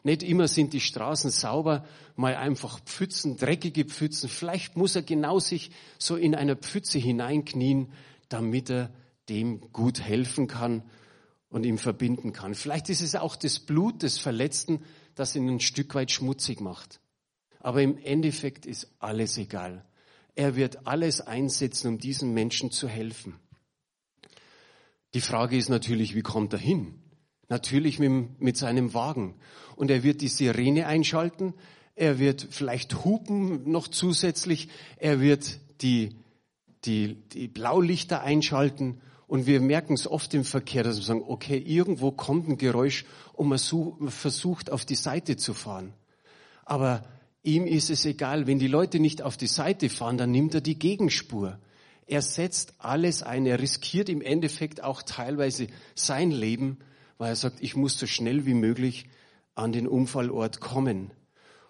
Nicht 0.08 0.22
immer 0.22 0.48
sind 0.48 0.72
die 0.72 0.80
Straßen 0.80 1.30
sauber, 1.30 1.84
mal 2.16 2.34
einfach 2.34 2.80
Pfützen, 2.80 3.36
dreckige 3.36 3.84
Pfützen. 3.84 4.30
Vielleicht 4.30 4.74
muss 4.74 4.96
er 4.96 5.02
genau 5.02 5.38
sich 5.38 5.70
so 5.98 6.16
in 6.16 6.34
einer 6.34 6.56
Pfütze 6.56 6.98
hineinknien, 6.98 7.92
damit 8.30 8.70
er 8.70 8.90
dem 9.28 9.70
gut 9.70 10.00
helfen 10.00 10.46
kann 10.46 10.82
und 11.50 11.66
ihm 11.66 11.76
verbinden 11.76 12.32
kann. 12.32 12.54
Vielleicht 12.54 12.88
ist 12.88 13.02
es 13.02 13.16
auch 13.16 13.36
das 13.36 13.58
Blut 13.58 14.02
des 14.02 14.16
Verletzten, 14.16 14.82
das 15.14 15.36
ihn 15.36 15.46
ein 15.46 15.60
Stück 15.60 15.94
weit 15.94 16.10
schmutzig 16.10 16.62
macht. 16.62 17.00
Aber 17.60 17.82
im 17.82 17.98
Endeffekt 17.98 18.64
ist 18.64 18.90
alles 19.00 19.36
egal. 19.36 19.84
Er 20.34 20.56
wird 20.56 20.86
alles 20.86 21.20
einsetzen, 21.20 21.86
um 21.88 21.98
diesen 21.98 22.32
Menschen 22.32 22.70
zu 22.70 22.88
helfen. 22.88 23.34
Die 25.12 25.20
Frage 25.20 25.58
ist 25.58 25.68
natürlich, 25.68 26.14
wie 26.14 26.22
kommt 26.22 26.54
er 26.54 26.58
hin? 26.58 26.94
Natürlich 27.48 27.98
mit, 27.98 28.40
mit 28.40 28.56
seinem 28.56 28.94
Wagen. 28.94 29.34
Und 29.76 29.90
er 29.90 30.02
wird 30.02 30.20
die 30.20 30.28
Sirene 30.28 30.86
einschalten. 30.86 31.54
Er 31.94 32.18
wird 32.18 32.46
vielleicht 32.50 33.04
hupen 33.04 33.70
noch 33.70 33.88
zusätzlich. 33.88 34.68
Er 34.98 35.20
wird 35.20 35.58
die, 35.80 36.16
die, 36.84 37.14
die 37.32 37.48
Blaulichter 37.48 38.22
einschalten. 38.22 39.00
Und 39.26 39.46
wir 39.46 39.60
merken 39.60 39.94
es 39.94 40.06
oft 40.06 40.32
im 40.34 40.44
Verkehr, 40.44 40.82
dass 40.82 40.96
wir 40.96 41.04
sagen, 41.04 41.24
okay, 41.26 41.58
irgendwo 41.58 42.10
kommt 42.10 42.48
ein 42.48 42.56
Geräusch 42.56 43.04
und 43.34 43.48
man, 43.48 43.58
such, 43.58 43.98
man 43.98 44.10
versucht 44.10 44.70
auf 44.70 44.84
die 44.84 44.94
Seite 44.94 45.36
zu 45.36 45.54
fahren. 45.54 45.92
Aber 46.64 47.04
ihm 47.42 47.66
ist 47.66 47.90
es 47.90 48.04
egal, 48.04 48.46
wenn 48.46 48.58
die 48.58 48.68
Leute 48.68 49.00
nicht 49.00 49.22
auf 49.22 49.36
die 49.36 49.46
Seite 49.46 49.90
fahren, 49.90 50.16
dann 50.18 50.30
nimmt 50.30 50.54
er 50.54 50.60
die 50.60 50.78
Gegenspur. 50.78 51.58
Er 52.06 52.22
setzt 52.22 52.74
alles 52.78 53.22
ein, 53.22 53.44
er 53.44 53.60
riskiert 53.60 54.08
im 54.08 54.22
Endeffekt 54.22 54.82
auch 54.82 55.02
teilweise 55.02 55.66
sein 55.94 56.30
Leben, 56.30 56.78
weil 57.18 57.30
er 57.30 57.36
sagt, 57.36 57.60
ich 57.60 57.76
muss 57.76 57.98
so 57.98 58.06
schnell 58.06 58.46
wie 58.46 58.54
möglich 58.54 59.08
an 59.54 59.72
den 59.72 59.88
Unfallort 59.88 60.60
kommen. 60.60 61.10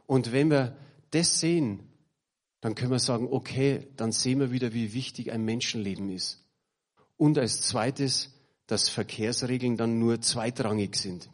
Und 0.07 0.33
wenn 0.33 0.51
wir 0.51 0.77
das 1.11 1.41
sehen, 1.41 1.81
dann 2.61 2.75
können 2.75 2.91
wir 2.91 2.99
sagen, 2.99 3.29
okay, 3.31 3.89
dann 3.97 4.13
sehen 4.13 4.41
wir 4.41 4.53
wieder, 4.53 4.73
wie 4.75 4.93
wichtig 4.93 5.33
ein 5.33 5.45
Menschenleben 5.45 6.11
ist. 6.11 6.45
Und 7.17 7.39
als 7.39 7.63
zweites, 7.63 8.35
dass 8.67 8.89
Verkehrsregeln 8.89 9.77
dann 9.77 9.99
nur 9.99 10.21
zweitrangig 10.21 10.97
sind. 10.97 11.31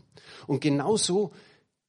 Und 0.47 0.61
genauso 0.61 1.33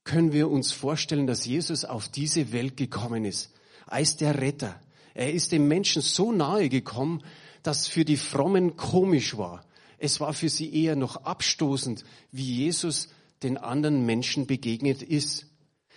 können 0.03 0.33
wir 0.33 0.49
uns 0.49 0.71
vorstellen, 0.71 1.27
dass 1.27 1.45
Jesus 1.45 1.85
auf 1.85 2.07
diese 2.07 2.51
Welt 2.51 2.77
gekommen 2.77 3.25
ist, 3.25 3.53
als 3.85 4.17
der 4.17 4.39
Retter. 4.39 4.79
Er 5.13 5.33
ist 5.33 5.51
dem 5.51 5.67
Menschen 5.67 6.01
so 6.01 6.31
nahe 6.31 6.69
gekommen, 6.69 7.23
dass 7.63 7.87
für 7.87 8.05
die 8.05 8.17
Frommen 8.17 8.77
komisch 8.77 9.37
war. 9.37 9.65
Es 9.97 10.19
war 10.19 10.33
für 10.33 10.49
sie 10.49 10.73
eher 10.73 10.95
noch 10.95 11.17
abstoßend, 11.17 12.03
wie 12.31 12.65
Jesus 12.65 13.09
den 13.43 13.57
anderen 13.57 14.05
Menschen 14.05 14.47
begegnet 14.47 15.01
ist. 15.01 15.47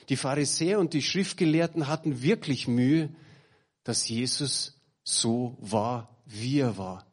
Die 0.09 0.17
Pharisäer 0.17 0.79
und 0.79 0.95
die 0.95 1.03
Schriftgelehrten 1.03 1.89
hatten 1.89 2.23
wirklich 2.23 2.69
Mühe, 2.69 3.11
dass 3.85 4.09
Jesus 4.09 4.81
so 5.03 5.57
war, 5.61 6.23
wie 6.27 6.61
er 6.61 6.79
war. 6.79 7.07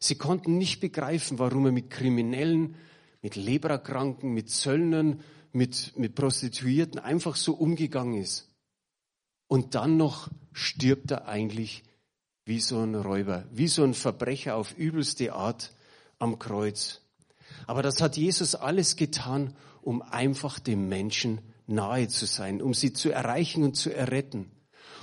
Sie 0.00 0.14
konnten 0.14 0.58
nicht 0.58 0.80
begreifen, 0.80 1.38
warum 1.38 1.66
er 1.66 1.72
mit 1.72 1.90
Kriminellen, 1.90 2.76
mit 3.22 3.36
Leberkranken, 3.36 4.32
mit 4.32 4.50
Zöllnern, 4.50 5.20
mit, 5.52 5.96
mit 5.96 6.14
Prostituierten 6.14 6.98
einfach 6.98 7.36
so 7.36 7.54
umgegangen 7.54 8.20
ist. 8.20 8.48
Und 9.48 9.74
dann 9.74 9.96
noch 9.96 10.30
stirbt 10.52 11.10
er 11.10 11.26
eigentlich 11.26 11.82
wie 12.44 12.60
so 12.60 12.80
ein 12.80 12.94
Räuber, 12.94 13.46
wie 13.50 13.68
so 13.68 13.82
ein 13.82 13.94
Verbrecher 13.94 14.56
auf 14.56 14.76
übelste 14.76 15.32
Art 15.32 15.74
am 16.18 16.38
Kreuz. 16.38 17.00
Aber 17.66 17.82
das 17.82 18.00
hat 18.00 18.16
Jesus 18.16 18.54
alles 18.54 18.96
getan, 18.96 19.54
um 19.82 20.02
einfach 20.02 20.58
dem 20.58 20.88
Menschen 20.88 21.40
nahe 21.66 22.08
zu 22.08 22.26
sein, 22.26 22.62
um 22.62 22.74
sie 22.74 22.92
zu 22.92 23.10
erreichen 23.10 23.62
und 23.62 23.76
zu 23.76 23.94
erretten. 23.94 24.50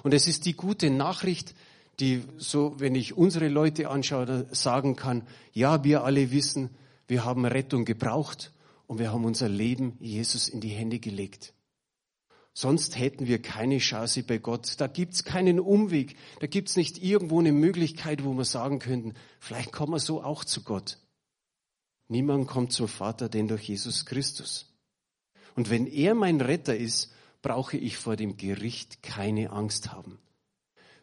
Und 0.04 0.14
es 0.14 0.28
ist 0.28 0.46
die 0.46 0.56
gute 0.56 0.90
Nachricht, 0.90 1.56
die 2.00 2.24
so, 2.38 2.80
wenn 2.80 2.96
ich 2.96 3.16
unsere 3.18 3.48
Leute 3.48 3.90
anschaue, 3.90 4.48
sagen 4.52 4.96
kann, 4.96 5.24
ja, 5.54 5.84
wir 5.84 6.04
alle 6.04 6.32
wissen, 6.32 6.70
wir 7.08 7.24
haben 7.24 7.46
Rettung 7.46 7.86
gebraucht 7.86 8.52
und 8.88 9.00
wir 9.00 9.12
haben 9.12 9.26
unser 9.26 9.50
Leben 9.50 9.98
Jesus 10.00 10.50
in 10.50 10.60
die 10.60 10.70
Hände 10.70 11.00
gelegt. 11.00 11.54
Sonst 12.54 12.98
hätten 12.98 13.28
wir 13.28 13.42
keine 13.42 13.80
Chance 13.80 14.24
bei 14.24 14.38
Gott. 14.38 14.76
Da 14.78 14.88
gibt's 14.88 15.26
keinen 15.26 15.60
Umweg. 15.60 16.16
Da 16.40 16.48
gibt's 16.48 16.78
nicht 16.78 17.04
irgendwo 17.04 17.40
eine 17.40 17.52
Möglichkeit, 17.52 18.24
wo 18.24 18.34
wir 18.34 18.46
sagen 18.46 18.80
könnten, 18.80 19.14
vielleicht 19.40 19.74
kommen 19.74 19.92
wir 19.92 20.00
so 20.00 20.24
auch 20.24 20.46
zu 20.46 20.64
Gott. 20.64 20.98
Niemand 22.08 22.48
kommt 22.48 22.72
zum 22.72 22.88
Vater 22.88 23.30
denn 23.30 23.48
durch 23.48 23.64
Jesus 23.64 24.06
Christus. 24.06 24.72
Und 25.56 25.70
wenn 25.70 25.88
er 25.88 26.14
mein 26.14 26.42
Retter 26.42 26.76
ist, 26.76 27.12
brauche 27.42 27.78
ich 27.78 27.98
vor 27.98 28.16
dem 28.16 28.38
Gericht 28.38 29.02
keine 29.04 29.52
Angst 29.52 29.92
haben. 29.92 30.20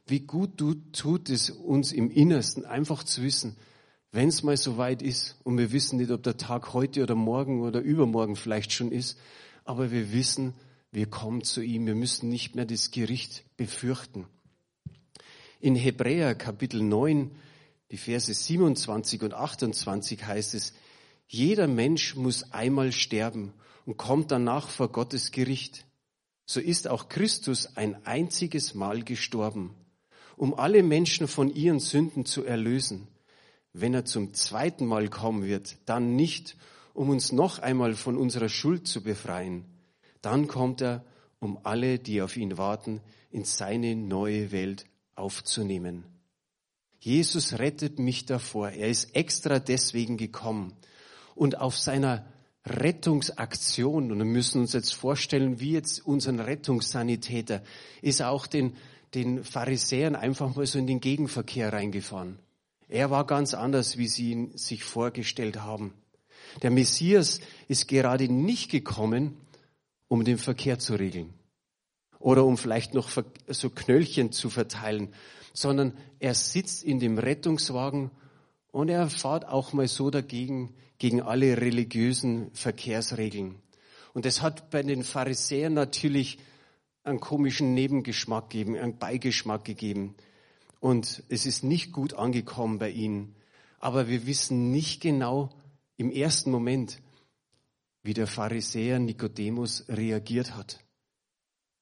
Wie 0.07 0.21
gut 0.21 0.59
tut 0.93 1.31
es 1.31 1.51
uns 1.51 1.93
im 1.93 2.11
Innersten, 2.11 2.65
einfach 2.65 3.05
zu 3.05 3.23
wissen, 3.23 3.57
wenn 4.11 4.29
es 4.29 4.43
mal 4.43 4.57
so 4.57 4.77
weit 4.77 5.01
ist, 5.01 5.37
und 5.43 5.57
wir 5.57 5.73
wissen 5.73 5.97
nicht, 5.97 6.11
ob 6.11 6.23
der 6.23 6.37
Tag 6.37 6.75
heute 6.75 7.03
oder 7.03 7.15
morgen 7.15 7.63
oder 7.63 7.81
übermorgen 7.81 8.37
vielleicht 8.37 8.73
schon 8.73 8.93
ist, 8.93 9.19
aber 9.65 9.91
wir 9.91 10.13
wissen, 10.13 10.55
wir 10.91 11.07
kommen 11.07 11.43
zu 11.43 11.63
ihm, 11.63 11.87
wir 11.87 11.95
müssen 11.95 12.29
nicht 12.29 12.55
mehr 12.55 12.67
das 12.67 12.91
Gericht 12.91 13.45
befürchten. 13.57 14.27
In 15.61 15.77
Hebräer 15.77 16.35
Kapitel 16.35 16.83
9, 16.83 17.31
die 17.91 17.97
Verse 17.97 18.35
27 18.35 19.23
und 19.23 19.33
28 19.33 20.27
heißt 20.27 20.55
es, 20.55 20.75
jeder 21.33 21.67
Mensch 21.67 22.15
muss 22.15 22.53
einmal 22.53 22.93
sterben 22.93 23.55
und 23.87 23.97
kommt 23.97 24.31
danach 24.31 24.69
vor 24.69 24.93
Gottes 24.93 25.31
Gericht. 25.31 25.87
So 26.45 26.61
ist 26.61 26.89
auch 26.89 27.09
Christus 27.09 27.75
ein 27.75 28.05
einziges 28.05 28.75
Mal 28.75 29.03
gestorben, 29.03 29.75
um 30.37 30.53
alle 30.53 30.83
Menschen 30.83 31.27
von 31.29 31.49
ihren 31.49 31.81
Sünden 31.81 32.27
zu 32.27 32.45
erlösen. 32.45 33.09
Wenn 33.73 33.95
er 33.95 34.05
zum 34.05 34.35
zweiten 34.35 34.85
Mal 34.85 35.09
kommen 35.09 35.47
wird, 35.47 35.79
dann 35.87 36.17
nicht, 36.17 36.59
um 36.93 37.09
uns 37.09 37.33
noch 37.33 37.61
einmal 37.61 37.95
von 37.95 38.19
unserer 38.19 38.51
Schuld 38.51 38.87
zu 38.87 39.03
befreien. 39.03 39.65
Dann 40.21 40.49
kommt 40.49 40.83
er, 40.83 41.03
um 41.41 41.59
alle, 41.63 41.99
die 41.99 42.21
auf 42.21 42.37
ihn 42.37 42.59
warten, 42.59 43.01
in 43.31 43.45
seine 43.45 43.97
neue 43.97 44.53
Welt 44.53 44.85
aufzunehmen. 45.15 46.05
Jesus 47.01 47.59
rettet 47.59 47.99
mich 47.99 48.27
davor. 48.27 48.69
Er 48.69 48.91
ist 48.91 49.17
extra 49.17 49.61
deswegen 49.61 50.19
gekommen. 50.19 50.75
Und 51.35 51.61
auf 51.61 51.79
seiner 51.79 52.25
Rettungsaktion, 52.65 54.13
und 54.13 54.19
wir 54.19 54.25
müssen 54.25 54.61
uns 54.61 54.73
jetzt 54.73 54.95
vorstellen, 54.95 55.61
wie 55.61 55.73
jetzt 55.73 56.07
unseren 56.07 56.41
Rettungssanitäter, 56.41 57.63
ist 58.03 58.23
auch 58.23 58.47
den, 58.47 58.77
den 59.15 59.45
Pharisäern 59.45 60.15
einfach 60.15 60.55
mal 60.55 60.67
so 60.67 60.79
in 60.79 60.87
den 60.87 61.01
Gegenverkehr 61.01 61.73
reingefahren. 61.73 62.39
Er 62.89 63.11
war 63.11 63.27
ganz 63.27 63.55
anders, 63.55 63.97
wie 63.97 64.07
sie 64.07 64.33
ihn 64.33 64.57
sich 64.57 64.85
vorgestellt 64.85 65.61
haben. 65.63 65.95
Der 66.61 66.71
Messias 66.71 67.41
ist 67.67 67.89
gerade 67.89 68.29
nicht 68.31 68.71
gekommen, 68.71 69.37
um 70.09 70.25
den 70.25 70.39
Verkehr 70.39 70.79
zu 70.79 70.95
regeln 70.95 71.33
oder 72.19 72.45
um 72.45 72.57
vielleicht 72.57 72.95
noch 72.95 73.09
so 73.49 73.71
Knöllchen 73.71 74.31
zu 74.31 74.51
verteilen, 74.51 75.13
sondern 75.53 75.97
er 76.21 76.35
sitzt 76.35 76.85
in 76.85 77.01
dem 77.01 77.19
Rettungswagen 77.19 78.11
und 78.73 78.89
er 78.89 79.09
fährt 79.09 79.47
auch 79.47 79.73
mal 79.73 79.87
so 79.87 80.11
dagegen, 80.11 80.75
gegen 80.99 81.21
alle 81.21 81.59
religiösen 81.59 82.51
Verkehrsregeln. 82.53 83.61
Und 84.15 84.25
das 84.25 84.43
hat 84.43 84.71
bei 84.71 84.83
den 84.83 85.05
Pharisäern 85.05 85.75
natürlich 85.75 86.39
einen 87.05 87.21
komischen 87.21 87.75
Nebengeschmack 87.75 88.51
gegeben, 88.51 88.77
einen 88.77 88.99
Beigeschmack 88.99 89.65
gegeben. 89.65 90.15
Und 90.81 91.23
es 91.29 91.47
ist 91.47 91.65
nicht 91.65 91.93
gut 91.93 92.15
angekommen 92.15 92.79
bei 92.79 92.91
ihnen. 92.91 93.35
Aber 93.79 94.09
wir 94.09 94.27
wissen 94.27 94.71
nicht 94.71 95.01
genau 95.01 95.51
im 95.97 96.11
ersten 96.11 96.51
Moment, 96.51 97.01
wie 98.03 98.15
der 98.15 98.27
Pharisäer 98.27 98.99
Nikodemus 98.99 99.85
reagiert 99.89 100.55
hat. 100.57 100.81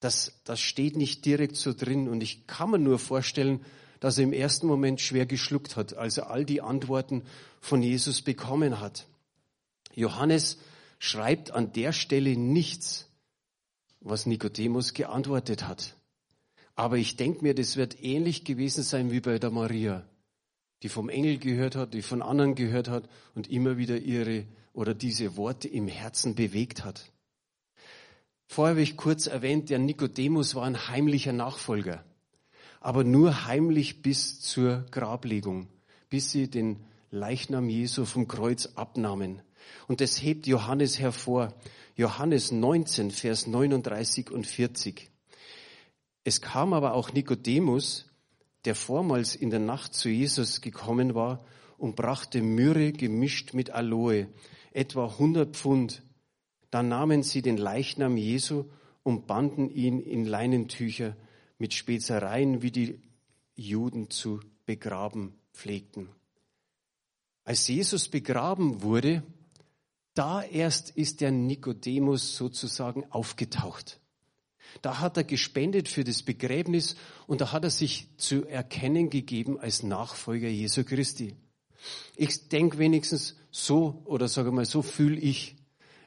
Das, 0.01 0.41
das 0.45 0.61
steht 0.61 0.97
nicht 0.97 1.25
direkt 1.25 1.57
so 1.57 1.73
drin. 1.75 2.09
Und 2.09 2.23
ich 2.23 2.47
kann 2.47 2.71
mir 2.71 2.79
nur 2.79 2.99
vorstellen, 2.99 3.65
dass 4.01 4.19
er 4.19 4.25
im 4.25 4.33
ersten 4.33 4.67
Moment 4.67 5.01
schwer 5.01 5.27
geschluckt 5.27 5.77
hat, 5.77 5.95
als 5.95 6.19
er 6.19 6.31
all 6.31 6.45
die 6.45 6.63
Antworten 6.63 7.23
von 7.61 7.83
Jesus 7.83 8.23
bekommen 8.23 8.81
hat. 8.81 9.07
Johannes 9.95 10.59
schreibt 10.99 11.51
an 11.53 11.73
der 11.73 11.93
Stelle 11.93 12.37
nichts, 12.37 13.09
was 14.01 14.27
Nikodemus 14.27 14.95
geantwortet 14.95 15.69
hat. 15.69 15.97
Aber 16.75 16.97
ich 16.97 17.17
denke 17.17 17.43
mir, 17.43 17.55
das 17.55 17.77
wird 17.77 18.03
ähnlich 18.03 18.45
gewesen 18.45 18.83
sein 18.83 19.11
wie 19.11 19.21
bei 19.21 19.39
der 19.39 19.51
Maria, 19.51 20.07
die 20.83 20.89
vom 20.89 21.11
Engel 21.11 21.39
gehört 21.39 21.77
hat, 21.77 21.93
die 21.93 22.03
von 22.03 22.23
anderen 22.23 22.55
gehört 22.55 22.89
hat 22.89 23.09
und 23.35 23.51
immer 23.51 23.77
wieder 23.77 23.99
ihre 23.99 24.47
oder 24.73 24.95
diese 24.95 25.37
Worte 25.37 25.69
im 25.69 25.89
Herzen 25.89 26.35
bewegt 26.35 26.85
hat. 26.85 27.13
Vorher 28.47 28.73
habe 28.73 28.83
ich 28.83 28.97
kurz 28.97 29.27
erwähnt, 29.27 29.69
der 29.69 29.79
Nikodemus 29.79 30.55
war 30.55 30.65
ein 30.65 30.89
heimlicher 30.89 31.33
Nachfolger, 31.33 32.05
aber 32.81 33.05
nur 33.05 33.47
heimlich 33.47 34.03
bis 34.03 34.41
zur 34.41 34.87
Grablegung, 34.91 35.69
bis 36.09 36.31
sie 36.31 36.49
den 36.49 36.85
Leichnam 37.11 37.69
Jesu 37.69 38.05
vom 38.05 38.27
Kreuz 38.27 38.71
abnahmen. 38.75 39.43
Und 39.87 40.01
das 40.01 40.23
hebt 40.23 40.47
Johannes 40.47 40.99
hervor. 40.99 41.55
Johannes 41.97 42.51
19, 42.51 43.11
Vers 43.11 43.47
39 43.47 44.31
und 44.31 44.47
40. 44.47 45.11
Es 46.25 46.41
kam 46.41 46.73
aber 46.73 46.95
auch 46.95 47.13
Nikodemus, 47.13 48.07
der 48.65 48.75
vormals 48.75 49.35
in 49.37 49.51
der 49.51 49.61
Nacht 49.61 49.95
zu 49.95 50.09
Jesus 50.09 50.61
gekommen 50.61 51.15
war 51.15 51.45
und 51.79 51.97
brachte 51.97 52.43
Myrrhe 52.43 52.93
gemischt 52.93 53.55
mit 53.55 53.71
Aloe, 53.71 54.29
etwa 54.73 55.07
100 55.07 55.55
Pfund 55.57 56.03
dann 56.71 56.89
nahmen 56.89 57.23
sie 57.23 57.43
den 57.43 57.57
Leichnam 57.57 58.17
Jesu 58.17 58.65
und 59.03 59.27
banden 59.27 59.69
ihn 59.71 59.99
in 59.99 60.25
Leinentücher 60.25 61.17
mit 61.61 61.75
Spezereien, 61.75 62.63
wie 62.63 62.73
die 62.73 63.01
Juden 63.55 64.11
zu 64.11 64.41
begraben 64.67 65.35
pflegten. 65.53 66.09
Als 67.45 67.69
Jesus 67.69 68.09
begraben 68.09 68.83
wurde, 68.83 69.23
da 70.15 70.43
erst 70.43 70.91
ist 70.91 71.21
der 71.21 71.31
Nikodemus 71.31 72.37
sozusagen 72.37 73.05
aufgetaucht. 73.11 74.01
Da 74.83 75.01
hat 75.01 75.17
er 75.17 75.25
gespendet 75.25 75.89
für 75.89 76.05
das 76.05 76.23
Begräbnis 76.23 76.97
und 77.27 77.41
da 77.41 77.53
hat 77.53 77.65
er 77.65 77.71
sich 77.71 78.09
zu 78.17 78.47
erkennen 78.47 79.11
gegeben 79.11 79.59
als 79.59 79.83
Nachfolger 79.83 80.49
Jesu 80.49 80.85
Christi. 80.85 81.37
Ich 82.17 82.49
denke 82.49 82.79
wenigstens 82.79 83.37
so, 83.51 84.03
oder 84.05 84.29
sage 84.29 84.53
mal, 84.53 84.65
so 84.67 84.83
fühle 84.83 85.19
ich. 85.19 85.57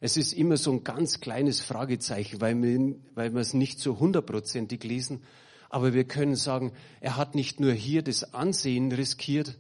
Es 0.06 0.18
ist 0.18 0.34
immer 0.34 0.58
so 0.58 0.70
ein 0.74 0.84
ganz 0.84 1.22
kleines 1.22 1.62
Fragezeichen, 1.62 2.42
weil 2.42 2.62
wir, 2.62 2.96
weil 3.16 3.34
wir 3.34 3.40
es 3.40 3.54
nicht 3.54 3.80
so 3.80 4.00
hundertprozentig 4.00 4.84
lesen. 4.84 5.24
Aber 5.70 5.94
wir 5.94 6.04
können 6.04 6.36
sagen, 6.36 6.74
er 7.00 7.16
hat 7.16 7.36
nicht 7.36 7.62
nur 7.62 7.72
hier 7.72 8.02
das 8.02 8.34
Ansehen 8.34 8.92
riskiert, 8.92 9.58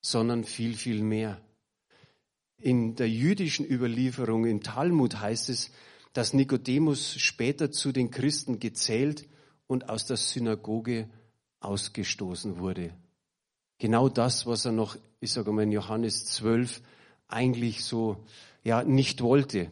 sondern 0.00 0.42
viel, 0.42 0.74
viel 0.74 1.04
mehr. 1.04 1.40
In 2.58 2.96
der 2.96 3.08
jüdischen 3.08 3.64
Überlieferung 3.64 4.44
im 4.44 4.60
Talmud 4.60 5.20
heißt 5.20 5.50
es, 5.50 5.70
dass 6.14 6.34
Nikodemus 6.34 7.14
später 7.20 7.70
zu 7.70 7.92
den 7.92 8.10
Christen 8.10 8.58
gezählt 8.58 9.28
und 9.68 9.88
aus 9.88 10.04
der 10.04 10.16
Synagoge 10.16 11.08
ausgestoßen 11.60 12.58
wurde. 12.58 12.92
Genau 13.78 14.08
das, 14.08 14.46
was 14.46 14.64
er 14.64 14.72
noch, 14.72 14.96
ich 15.20 15.30
sage 15.30 15.52
mal 15.52 15.62
in 15.62 15.70
Johannes 15.70 16.24
12, 16.24 16.82
eigentlich 17.28 17.84
so 17.84 18.24
ja 18.62 18.82
nicht 18.84 19.22
wollte. 19.22 19.70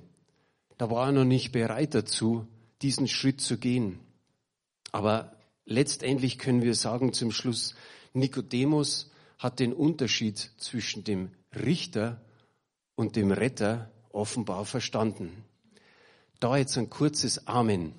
Da 0.76 0.90
war 0.90 1.06
er 1.06 1.12
noch 1.12 1.24
nicht 1.24 1.52
bereit 1.52 1.94
dazu, 1.94 2.46
diesen 2.82 3.08
Schritt 3.08 3.40
zu 3.40 3.58
gehen. 3.58 3.98
Aber 4.92 5.32
letztendlich 5.64 6.38
können 6.38 6.62
wir 6.62 6.74
sagen 6.74 7.12
zum 7.12 7.32
Schluss, 7.32 7.74
Nikodemus 8.12 9.10
hat 9.38 9.60
den 9.60 9.72
Unterschied 9.72 10.50
zwischen 10.58 11.04
dem 11.04 11.30
Richter 11.54 12.20
und 12.94 13.16
dem 13.16 13.30
Retter 13.30 13.90
offenbar 14.10 14.64
verstanden. 14.64 15.44
Da 16.40 16.56
jetzt 16.56 16.78
ein 16.78 16.90
kurzes 16.90 17.46
Amen. 17.46 17.94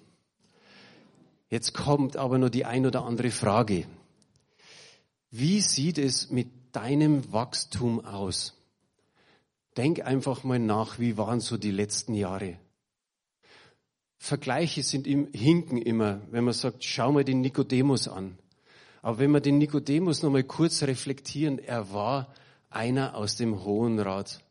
Jetzt 1.49 1.73
kommt 1.73 2.15
aber 2.15 2.37
nur 2.37 2.49
die 2.49 2.65
ein 2.65 2.85
oder 2.85 3.03
andere 3.05 3.31
Frage. 3.31 3.85
Wie 5.31 5.61
sieht 5.61 5.97
es 5.97 6.29
mit 6.29 6.47
deinem 6.71 7.31
Wachstum 7.31 8.03
aus? 8.05 8.58
Denk 9.79 10.05
einfach 10.05 10.43
mal 10.43 10.59
nach, 10.59 10.99
wie 10.99 11.15
waren 11.15 11.39
so 11.39 11.55
die 11.55 11.71
letzten 11.71 12.13
Jahre? 12.13 12.59
Vergleiche 14.17 14.83
sind 14.83 15.07
im 15.07 15.31
Hinken 15.31 15.77
immer, 15.77 16.19
wenn 16.31 16.43
man 16.43 16.53
sagt, 16.53 16.83
schau 16.83 17.13
mal 17.13 17.23
den 17.23 17.39
Nikodemus 17.39 18.09
an. 18.09 18.37
Aber 19.01 19.19
wenn 19.19 19.31
wir 19.31 19.39
den 19.39 19.57
Nikodemus 19.57 20.21
noch 20.21 20.31
mal 20.31 20.43
kurz 20.43 20.83
reflektieren, 20.83 21.59
er 21.59 21.93
war 21.93 22.33
einer 22.69 23.15
aus 23.15 23.37
dem 23.37 23.63
Hohen 23.63 23.99
Rat. 23.99 24.43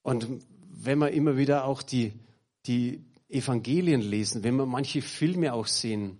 Und 0.00 0.26
wenn 0.70 0.98
wir 0.98 1.10
immer 1.10 1.36
wieder 1.36 1.66
auch 1.66 1.82
die, 1.82 2.14
die 2.64 3.04
Evangelien 3.28 4.00
lesen, 4.00 4.42
wenn 4.42 4.56
wir 4.56 4.64
manche 4.64 5.02
Filme 5.02 5.52
auch 5.52 5.66
sehen, 5.66 6.18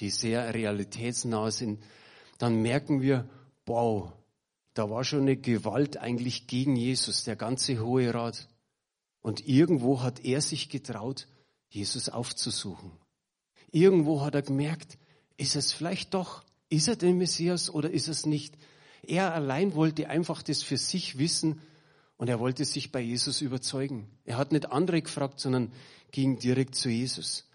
die 0.00 0.10
sehr 0.10 0.52
realitätsnah 0.52 1.50
sind, 1.50 1.82
dann 2.36 2.60
merken 2.60 3.00
wir, 3.00 3.26
wow, 3.64 4.12
da 4.78 4.88
war 4.88 5.02
schon 5.02 5.22
eine 5.22 5.36
Gewalt 5.36 5.96
eigentlich 5.96 6.46
gegen 6.46 6.76
Jesus, 6.76 7.24
der 7.24 7.34
ganze 7.34 7.80
Hohe 7.80 8.14
Rat. 8.14 8.48
Und 9.20 9.48
irgendwo 9.48 10.02
hat 10.02 10.24
er 10.24 10.40
sich 10.40 10.68
getraut, 10.68 11.26
Jesus 11.68 12.08
aufzusuchen. 12.08 12.92
Irgendwo 13.72 14.20
hat 14.20 14.36
er 14.36 14.42
gemerkt, 14.42 14.96
ist 15.36 15.56
es 15.56 15.72
vielleicht 15.72 16.14
doch, 16.14 16.44
ist 16.68 16.86
er 16.86 16.96
der 16.96 17.12
Messias 17.12 17.70
oder 17.70 17.90
ist 17.90 18.06
es 18.06 18.24
nicht? 18.24 18.56
Er 19.02 19.34
allein 19.34 19.74
wollte 19.74 20.08
einfach 20.08 20.42
das 20.42 20.62
für 20.62 20.76
sich 20.76 21.18
wissen 21.18 21.60
und 22.16 22.28
er 22.28 22.38
wollte 22.38 22.64
sich 22.64 22.92
bei 22.92 23.00
Jesus 23.00 23.40
überzeugen. 23.40 24.08
Er 24.24 24.36
hat 24.36 24.52
nicht 24.52 24.70
andere 24.70 25.02
gefragt, 25.02 25.40
sondern 25.40 25.72
ging 26.12 26.38
direkt 26.38 26.76
zu 26.76 26.88
Jesus. 26.88 27.48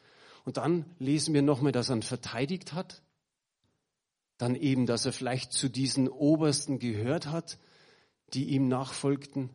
Und 0.46 0.58
dann 0.58 0.86
lesen 1.00 1.34
wir 1.34 1.42
nochmal, 1.42 1.72
dass 1.72 1.90
er 1.90 1.96
ihn 1.96 2.02
verteidigt 2.02 2.74
hat 2.74 3.03
dann 4.44 4.56
eben, 4.56 4.86
dass 4.86 5.06
er 5.06 5.14
vielleicht 5.14 5.54
zu 5.54 5.70
diesen 5.70 6.10
Obersten 6.10 6.78
gehört 6.78 7.28
hat, 7.28 7.58
die 8.34 8.50
ihm 8.50 8.68
nachfolgten. 8.68 9.50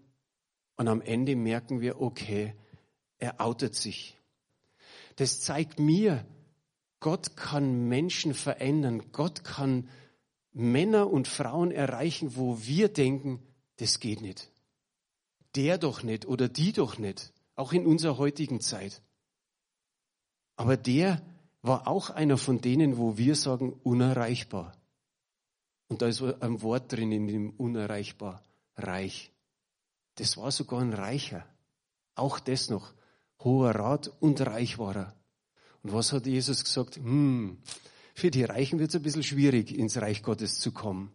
Und 0.76 0.88
am 0.88 1.02
Ende 1.02 1.36
merken 1.36 1.82
wir, 1.82 2.00
okay, 2.00 2.54
er 3.18 3.38
outet 3.38 3.74
sich. 3.74 4.16
Das 5.16 5.40
zeigt 5.40 5.78
mir, 5.78 6.24
Gott 7.00 7.36
kann 7.36 7.86
Menschen 7.88 8.32
verändern. 8.32 9.12
Gott 9.12 9.44
kann 9.44 9.90
Männer 10.52 11.10
und 11.10 11.28
Frauen 11.28 11.70
erreichen, 11.70 12.34
wo 12.34 12.62
wir 12.62 12.88
denken, 12.88 13.42
das 13.76 14.00
geht 14.00 14.22
nicht. 14.22 14.50
Der 15.54 15.76
doch 15.76 16.02
nicht 16.02 16.24
oder 16.24 16.48
die 16.48 16.72
doch 16.72 16.96
nicht. 16.96 17.34
Auch 17.56 17.74
in 17.74 17.84
unserer 17.84 18.16
heutigen 18.16 18.62
Zeit. 18.62 19.02
Aber 20.56 20.78
der 20.78 21.20
war 21.60 21.86
auch 21.86 22.08
einer 22.08 22.38
von 22.38 22.62
denen, 22.62 22.96
wo 22.96 23.18
wir 23.18 23.34
sagen, 23.34 23.72
unerreichbar. 23.82 24.77
Und 25.88 26.02
da 26.02 26.06
ist 26.06 26.22
ein 26.22 26.62
Wort 26.62 26.92
drin 26.92 27.12
in 27.12 27.26
dem 27.26 27.50
unerreichbar, 27.50 28.42
reich. 28.76 29.32
Das 30.16 30.36
war 30.36 30.50
sogar 30.50 30.80
ein 30.80 30.92
Reicher. 30.92 31.46
Auch 32.14 32.40
das 32.40 32.68
noch. 32.68 32.92
Hoher 33.40 33.70
Rat 33.70 34.12
und 34.20 34.40
reich 34.40 34.78
war 34.78 34.96
er. 34.96 35.14
Und 35.82 35.92
was 35.92 36.12
hat 36.12 36.26
Jesus 36.26 36.64
gesagt? 36.64 36.96
Hm, 36.96 37.58
für 38.14 38.30
die 38.30 38.44
Reichen 38.44 38.80
wird 38.80 38.90
es 38.90 38.96
ein 38.96 39.02
bisschen 39.02 39.22
schwierig, 39.22 39.76
ins 39.76 39.96
Reich 40.00 40.22
Gottes 40.22 40.58
zu 40.58 40.72
kommen. 40.72 41.12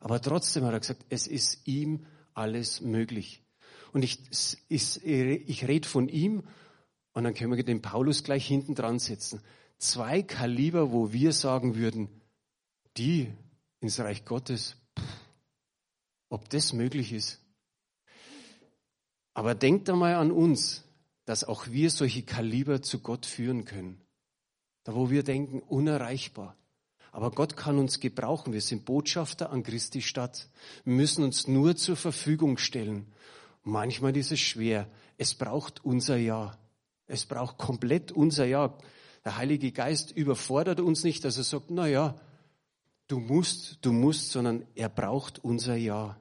Aber 0.00 0.20
trotzdem 0.20 0.64
hat 0.64 0.72
er 0.72 0.80
gesagt, 0.80 1.06
es 1.08 1.28
ist 1.28 1.66
ihm 1.66 2.04
alles 2.34 2.80
möglich. 2.80 3.44
Und 3.92 4.02
ich, 4.02 4.18
ich, 4.68 5.04
ich 5.04 5.68
rede 5.68 5.86
von 5.86 6.08
ihm 6.08 6.42
und 7.12 7.24
dann 7.24 7.34
können 7.34 7.54
wir 7.54 7.62
den 7.62 7.82
Paulus 7.82 8.24
gleich 8.24 8.46
hinten 8.46 8.74
dran 8.74 8.98
setzen. 8.98 9.40
Zwei 9.78 10.22
Kaliber, 10.22 10.92
wo 10.92 11.12
wir 11.12 11.32
sagen 11.32 11.76
würden, 11.76 12.08
die 12.96 13.32
ins 13.82 13.98
Reich 14.00 14.24
Gottes, 14.24 14.76
pff, 14.98 15.04
ob 16.28 16.48
das 16.48 16.72
möglich 16.72 17.12
ist. 17.12 17.40
Aber 19.34 19.54
denkt 19.54 19.90
einmal 19.90 20.14
an 20.14 20.30
uns, 20.30 20.84
dass 21.24 21.44
auch 21.44 21.66
wir 21.68 21.90
solche 21.90 22.22
Kaliber 22.22 22.82
zu 22.82 23.00
Gott 23.00 23.26
führen 23.26 23.64
können. 23.64 24.00
Da 24.84 24.94
wo 24.94 25.10
wir 25.10 25.22
denken, 25.22 25.60
unerreichbar. 25.60 26.56
Aber 27.12 27.30
Gott 27.30 27.56
kann 27.56 27.78
uns 27.78 28.00
gebrauchen. 28.00 28.52
Wir 28.52 28.60
sind 28.60 28.84
Botschafter 28.84 29.50
an 29.50 29.62
Christi 29.62 30.00
Stadt. 30.00 30.48
Wir 30.84 30.94
müssen 30.94 31.22
uns 31.22 31.46
nur 31.46 31.76
zur 31.76 31.96
Verfügung 31.96 32.58
stellen. 32.58 33.12
Manchmal 33.62 34.16
ist 34.16 34.32
es 34.32 34.40
schwer. 34.40 34.88
Es 35.18 35.34
braucht 35.34 35.84
unser 35.84 36.16
Ja. 36.16 36.58
Es 37.06 37.26
braucht 37.26 37.58
komplett 37.58 38.12
unser 38.12 38.46
Ja. 38.46 38.76
Der 39.24 39.36
Heilige 39.36 39.70
Geist 39.72 40.10
überfordert 40.10 40.80
uns 40.80 41.04
nicht, 41.04 41.24
dass 41.24 41.36
er 41.36 41.44
sagt, 41.44 41.70
na 41.70 41.86
ja, 41.86 42.16
du 43.08 43.18
musst, 43.18 43.78
du 43.82 43.92
musst, 43.92 44.30
sondern 44.30 44.66
er 44.74 44.88
braucht 44.88 45.38
unser 45.44 45.76
Ja. 45.76 46.20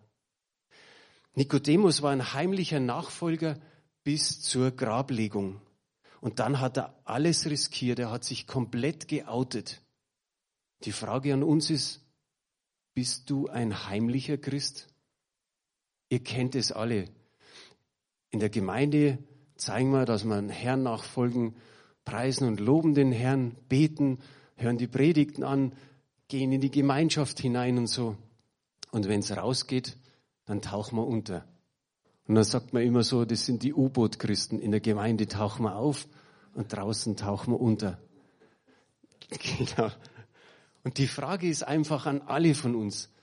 Nikodemus 1.34 2.02
war 2.02 2.12
ein 2.12 2.34
heimlicher 2.34 2.80
Nachfolger 2.80 3.60
bis 4.04 4.42
zur 4.42 4.72
Grablegung. 4.72 5.62
Und 6.20 6.40
dann 6.40 6.60
hat 6.60 6.78
er 6.78 7.00
alles 7.06 7.50
riskiert, 7.50 8.00
er 8.00 8.12
hat 8.12 8.24
sich 8.24 8.48
komplett 8.48 9.08
geoutet. 9.08 9.82
Die 10.84 10.92
Frage 10.92 11.34
an 11.34 11.44
uns 11.44 11.70
ist, 11.70 12.02
bist 12.94 13.30
du 13.30 13.48
ein 13.48 13.88
heimlicher 13.88 14.38
Christ? 14.38 14.88
Ihr 16.10 16.24
kennt 16.24 16.56
es 16.56 16.72
alle. 16.72 17.10
In 18.30 18.40
der 18.40 18.50
Gemeinde 18.50 19.18
zeigen 19.56 19.92
wir, 19.92 20.06
dass 20.06 20.26
wir 20.26 20.36
den 20.36 20.50
Herrn 20.50 20.84
nachfolgen, 20.84 21.56
preisen 22.04 22.48
und 22.48 22.60
loben 22.60 22.94
den 22.94 23.12
Herrn, 23.12 23.56
beten, 23.70 24.20
hören 24.56 24.78
die 24.78 24.88
Predigten 24.88 25.44
an, 25.44 25.74
gehen 26.32 26.54
in 26.54 26.62
die 26.62 26.72
Gemeinschaft 26.72 27.42
hinein 27.42 27.78
und 27.78 27.88
so. 27.88 28.16
Und 28.92 29.10
wenn 29.10 29.20
es 29.20 29.36
rausgeht, 29.36 29.98
dann 30.46 30.62
tauchen 30.62 30.98
wir 30.98 31.06
unter. 31.06 31.46
Und 32.26 32.36
dann 32.36 32.46
sagt 32.46 32.72
man 32.72 32.84
immer 32.84 33.04
so, 33.04 33.26
das 33.26 33.46
sind 33.46 33.64
die 33.64 33.74
U-Boot-Christen. 33.74 34.60
In 34.60 34.72
der 34.72 34.80
Gemeinde 34.80 35.28
tauchen 35.28 35.64
wir 35.64 35.76
auf 35.76 36.08
und 36.54 36.72
draußen 36.72 37.18
tauchen 37.18 37.54
wir 37.54 37.60
unter. 37.60 38.00
Genau. 39.58 39.90
Und 40.84 40.98
die 40.98 41.08
Frage 41.08 41.48
ist 41.48 41.64
einfach 41.64 42.06
an 42.06 42.22
alle 42.22 42.54
von 42.54 42.76
uns. 42.76 43.14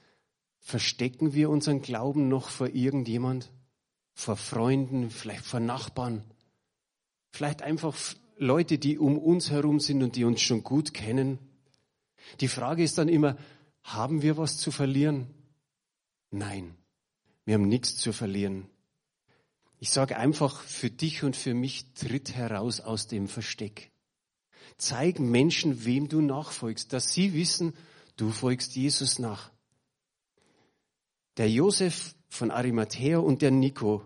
Verstecken 0.59 1.33
wir 1.33 1.49
unseren 1.49 1.81
Glauben 1.81 2.29
noch 2.29 2.49
vor 2.49 2.69
irgendjemand? 2.69 3.51
Vor 4.13 4.37
Freunden, 4.37 5.11
vielleicht 5.11 5.45
vor 5.45 5.59
Nachbarn? 5.59 6.23
Vielleicht 7.31 7.61
einfach 7.61 7.95
Leute, 8.37 8.79
die 8.79 8.97
um 8.97 9.19
uns 9.19 9.51
herum 9.51 9.79
sind 9.79 10.01
und 10.01 10.15
die 10.15 10.23
uns 10.23 10.41
schon 10.41 10.63
gut 10.63 10.93
kennen? 10.95 11.48
Die 12.39 12.47
Frage 12.47 12.83
ist 12.83 12.97
dann 12.97 13.09
immer, 13.09 13.37
haben 13.83 14.21
wir 14.21 14.37
was 14.37 14.57
zu 14.57 14.71
verlieren? 14.71 15.27
Nein, 16.31 16.75
wir 17.45 17.55
haben 17.55 17.67
nichts 17.67 17.97
zu 17.97 18.13
verlieren. 18.13 18.67
Ich 19.79 19.91
sage 19.91 20.17
einfach, 20.17 20.61
für 20.61 20.89
dich 20.89 21.23
und 21.23 21.35
für 21.35 21.53
mich 21.53 21.93
tritt 21.93 22.35
heraus 22.35 22.81
aus 22.81 23.07
dem 23.07 23.27
Versteck. 23.27 23.91
Zeig 24.77 25.19
Menschen, 25.19 25.85
wem 25.85 26.09
du 26.09 26.21
nachfolgst, 26.21 26.93
dass 26.93 27.13
sie 27.13 27.33
wissen, 27.33 27.73
du 28.17 28.29
folgst 28.29 28.75
Jesus 28.75 29.19
nach. 29.19 29.51
Der 31.37 31.49
Josef 31.49 32.15
von 32.27 32.51
Arimathea 32.51 33.17
und 33.17 33.41
der 33.41 33.51
Nico, 33.51 34.05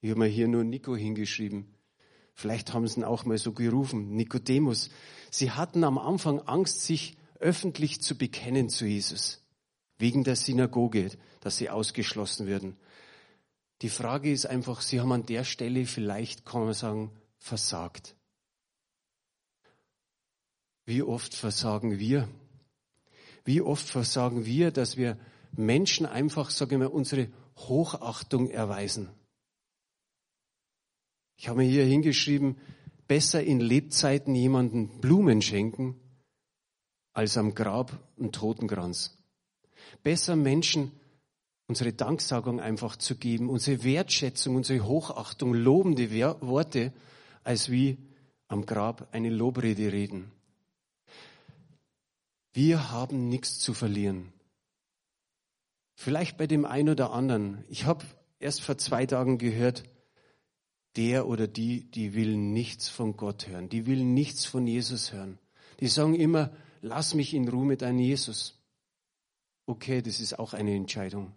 ich 0.00 0.10
habe 0.10 0.20
mir 0.20 0.26
hier 0.26 0.48
nur 0.48 0.64
Nico 0.64 0.94
hingeschrieben, 0.94 1.74
vielleicht 2.34 2.74
haben 2.74 2.86
sie 2.86 3.00
ihn 3.00 3.04
auch 3.04 3.24
mal 3.24 3.38
so 3.38 3.52
gerufen, 3.52 4.14
Nikodemus, 4.14 4.90
sie 5.30 5.50
hatten 5.50 5.82
am 5.84 5.98
Anfang 5.98 6.40
Angst, 6.40 6.82
sich 6.82 7.16
öffentlich 7.44 8.00
zu 8.00 8.16
bekennen 8.16 8.70
zu 8.70 8.86
Jesus, 8.86 9.42
wegen 9.98 10.24
der 10.24 10.34
Synagoge, 10.34 11.10
dass 11.40 11.58
sie 11.58 11.68
ausgeschlossen 11.68 12.46
würden. 12.46 12.74
Die 13.82 13.90
Frage 13.90 14.32
ist 14.32 14.46
einfach, 14.46 14.80
Sie 14.80 14.98
haben 14.98 15.12
an 15.12 15.26
der 15.26 15.44
Stelle 15.44 15.84
vielleicht, 15.84 16.46
kann 16.46 16.64
man 16.64 16.72
sagen, 16.72 17.10
versagt. 17.36 18.16
Wie 20.86 21.02
oft 21.02 21.34
versagen 21.34 21.98
wir? 21.98 22.28
Wie 23.44 23.60
oft 23.60 23.86
versagen 23.86 24.46
wir, 24.46 24.70
dass 24.70 24.96
wir 24.96 25.18
Menschen 25.52 26.06
einfach, 26.06 26.48
sagen 26.48 26.80
wir, 26.80 26.94
unsere 26.94 27.28
Hochachtung 27.58 28.48
erweisen? 28.48 29.10
Ich 31.36 31.48
habe 31.48 31.58
mir 31.58 31.68
hier 31.68 31.84
hingeschrieben, 31.84 32.56
besser 33.06 33.44
in 33.44 33.60
Lebzeiten 33.60 34.34
jemanden 34.34 35.00
Blumen 35.02 35.42
schenken, 35.42 36.00
als 37.14 37.38
am 37.38 37.54
Grab 37.54 37.98
einen 38.18 38.32
Totenkranz. 38.32 39.16
Besser 40.02 40.36
Menschen 40.36 40.92
unsere 41.66 41.92
Danksagung 41.92 42.60
einfach 42.60 42.96
zu 42.96 43.16
geben, 43.16 43.48
unsere 43.48 43.84
Wertschätzung, 43.84 44.56
unsere 44.56 44.84
Hochachtung, 44.84 45.54
lobende 45.54 46.10
Worte, 46.42 46.92
als 47.42 47.70
wie 47.70 47.98
am 48.48 48.66
Grab 48.66 49.08
eine 49.12 49.30
Lobrede 49.30 49.92
reden. 49.92 50.30
Wir 52.52 52.90
haben 52.90 53.28
nichts 53.28 53.58
zu 53.58 53.74
verlieren. 53.74 54.32
Vielleicht 55.94 56.36
bei 56.36 56.46
dem 56.46 56.64
einen 56.64 56.90
oder 56.90 57.12
anderen. 57.12 57.64
Ich 57.68 57.86
habe 57.86 58.04
erst 58.38 58.60
vor 58.60 58.76
zwei 58.78 59.06
Tagen 59.06 59.38
gehört, 59.38 59.84
der 60.96 61.26
oder 61.26 61.48
die, 61.48 61.90
die 61.90 62.14
will 62.14 62.36
nichts 62.36 62.88
von 62.88 63.16
Gott 63.16 63.48
hören, 63.48 63.68
die 63.68 63.86
will 63.86 64.04
nichts 64.04 64.44
von 64.44 64.66
Jesus 64.66 65.12
hören. 65.12 65.38
Die 65.80 65.88
sagen 65.88 66.14
immer, 66.14 66.52
lass 66.84 67.14
mich 67.14 67.32
in 67.32 67.48
Ruhe 67.48 67.64
mit 67.64 67.82
deinem 67.82 67.98
Jesus. 67.98 68.60
Okay, 69.66 70.02
das 70.02 70.20
ist 70.20 70.38
auch 70.38 70.52
eine 70.52 70.74
Entscheidung. 70.74 71.32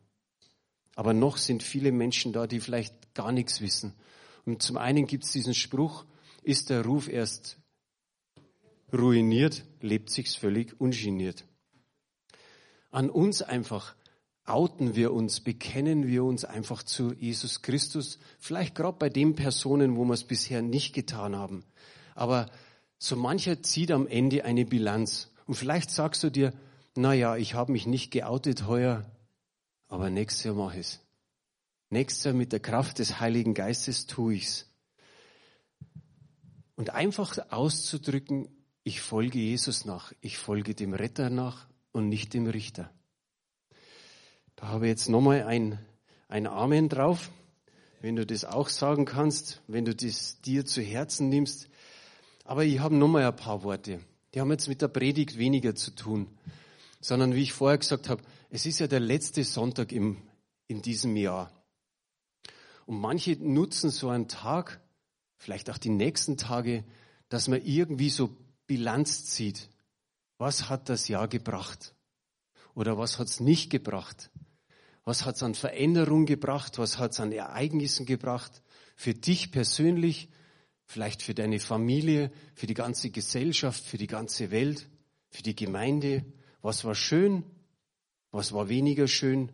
Aber 0.95 1.13
noch 1.13 1.37
sind 1.37 1.63
viele 1.63 1.91
Menschen 1.91 2.33
da, 2.33 2.47
die 2.47 2.59
vielleicht 2.59 3.13
gar 3.13 3.31
nichts 3.31 3.61
wissen. 3.61 3.93
Und 4.45 4.61
zum 4.61 4.77
einen 4.77 5.07
gibt 5.07 5.23
es 5.23 5.31
diesen 5.31 5.53
Spruch, 5.53 6.05
ist 6.43 6.69
der 6.69 6.83
Ruf 6.83 7.07
erst 7.07 7.57
ruiniert, 8.91 9.63
lebt 9.79 10.09
sich's 10.09 10.35
völlig 10.35 10.79
ungeniert. 10.81 11.45
An 12.91 13.09
uns 13.09 13.41
einfach 13.41 13.95
outen 14.43 14.95
wir 14.95 15.13
uns, 15.13 15.41
bekennen 15.41 16.07
wir 16.07 16.23
uns 16.23 16.45
einfach 16.45 16.83
zu 16.83 17.13
Jesus 17.13 17.61
Christus, 17.61 18.19
vielleicht 18.39 18.75
gerade 18.75 18.97
bei 18.97 19.09
den 19.09 19.35
Personen, 19.35 19.95
wo 19.95 20.03
wir 20.05 20.13
es 20.13 20.23
bisher 20.23 20.61
nicht 20.61 20.93
getan 20.93 21.35
haben. 21.35 21.63
Aber 22.15 22.49
so 22.97 23.15
mancher 23.15 23.61
zieht 23.61 23.91
am 23.91 24.07
Ende 24.07 24.43
eine 24.43 24.65
Bilanz. 24.65 25.29
Und 25.47 25.55
vielleicht 25.55 25.89
sagst 25.89 26.23
du 26.23 26.29
dir, 26.29 26.53
na 26.95 27.13
ja, 27.13 27.37
ich 27.37 27.53
habe 27.53 27.71
mich 27.71 27.87
nicht 27.87 28.11
geoutet 28.11 28.67
heuer, 28.67 29.09
aber 29.87 30.09
nächstes 30.09 30.43
Jahr 30.43 30.55
mache 30.55 30.79
ich 30.79 30.87
es. 30.87 30.99
Nächstes 31.89 32.25
Jahr 32.25 32.33
mit 32.33 32.51
der 32.51 32.59
Kraft 32.59 32.99
des 32.99 33.21
Heiligen 33.21 33.53
Geistes 33.53 34.07
tue 34.07 34.35
ich's. 34.35 34.69
Und 36.75 36.89
einfach 36.89 37.37
auszudrücken, 37.49 38.49
ich 38.83 39.01
folge 39.01 39.39
Jesus 39.39 39.85
nach, 39.85 40.13
ich 40.21 40.37
folge 40.37 40.75
dem 40.75 40.93
Retter 40.93 41.29
nach 41.29 41.67
und 41.93 42.09
nicht 42.09 42.33
dem 42.33 42.47
Richter. 42.47 42.91
Da 44.57 44.67
habe 44.67 44.85
ich 44.85 44.89
jetzt 44.89 45.07
nochmal 45.07 45.43
ein, 45.43 45.79
ein 46.27 46.45
Amen 46.45 46.89
drauf. 46.89 47.31
Wenn 48.01 48.15
du 48.15 48.25
das 48.25 48.43
auch 48.43 48.69
sagen 48.69 49.05
kannst, 49.05 49.61
wenn 49.67 49.85
du 49.85 49.95
das 49.95 50.41
dir 50.41 50.65
zu 50.65 50.81
Herzen 50.81 51.29
nimmst. 51.29 51.69
Aber 52.43 52.63
ich 52.63 52.79
habe 52.79 52.95
nochmal 52.95 53.25
ein 53.25 53.35
paar 53.35 53.63
Worte. 53.63 54.01
Die 54.33 54.41
haben 54.41 54.51
jetzt 54.51 54.67
mit 54.67 54.81
der 54.81 54.87
Predigt 54.87 55.37
weniger 55.37 55.75
zu 55.75 55.91
tun, 55.91 56.27
sondern 56.99 57.33
wie 57.33 57.43
ich 57.43 57.53
vorher 57.53 57.77
gesagt 57.77 58.09
habe, 58.09 58.23
es 58.49 58.65
ist 58.65 58.79
ja 58.79 58.87
der 58.87 58.99
letzte 58.99 59.43
Sonntag 59.43 59.91
im, 59.91 60.17
in 60.67 60.81
diesem 60.81 61.15
Jahr. 61.15 61.51
Und 62.85 62.99
manche 62.99 63.31
nutzen 63.39 63.89
so 63.89 64.09
einen 64.09 64.27
Tag, 64.27 64.81
vielleicht 65.37 65.69
auch 65.69 65.77
die 65.77 65.89
nächsten 65.89 66.37
Tage, 66.37 66.83
dass 67.29 67.47
man 67.47 67.61
irgendwie 67.63 68.09
so 68.09 68.35
Bilanz 68.65 69.25
zieht. 69.25 69.69
Was 70.37 70.69
hat 70.69 70.89
das 70.89 71.07
Jahr 71.07 71.27
gebracht? 71.27 71.95
Oder 72.75 72.97
was 72.97 73.17
hat 73.19 73.27
es 73.27 73.39
nicht 73.39 73.69
gebracht? 73.69 74.29
Was 75.03 75.25
hat 75.25 75.35
es 75.35 75.43
an 75.43 75.55
Veränderung 75.55 76.25
gebracht? 76.25 76.77
Was 76.77 76.97
hat 76.99 77.11
es 77.11 77.19
an 77.19 77.31
Ereignissen 77.31 78.05
gebracht? 78.05 78.61
Für 78.95 79.13
dich 79.13 79.51
persönlich, 79.51 80.29
vielleicht 80.87 81.21
für 81.21 81.35
deine 81.35 81.59
Familie, 81.59 82.31
für 82.55 82.65
die 82.65 82.73
ganze 82.73 83.11
Gesellschaft, 83.11 83.83
für 83.83 83.97
die 83.97 84.07
ganze 84.07 84.49
Welt, 84.51 84.87
für 85.29 85.43
die 85.43 85.55
Gemeinde. 85.55 86.25
Was 86.61 86.85
war 86.85 86.95
schön? 86.95 87.43
Was 88.31 88.53
war 88.53 88.69
weniger 88.69 89.07
schön? 89.07 89.51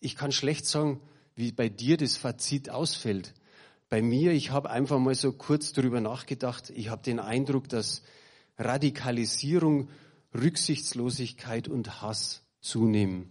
Ich 0.00 0.16
kann 0.16 0.32
schlecht 0.32 0.66
sagen, 0.66 1.00
wie 1.36 1.52
bei 1.52 1.68
dir 1.68 1.96
das 1.96 2.16
Fazit 2.16 2.70
ausfällt. 2.70 3.34
Bei 3.88 4.00
mir, 4.00 4.32
ich 4.32 4.50
habe 4.50 4.70
einfach 4.70 4.98
mal 4.98 5.14
so 5.14 5.32
kurz 5.32 5.72
darüber 5.72 6.00
nachgedacht. 6.00 6.70
Ich 6.70 6.88
habe 6.88 7.02
den 7.02 7.20
Eindruck, 7.20 7.68
dass 7.68 8.02
Radikalisierung, 8.58 9.90
Rücksichtslosigkeit 10.34 11.68
und 11.68 12.00
Hass 12.00 12.42
zunehmen. 12.60 13.30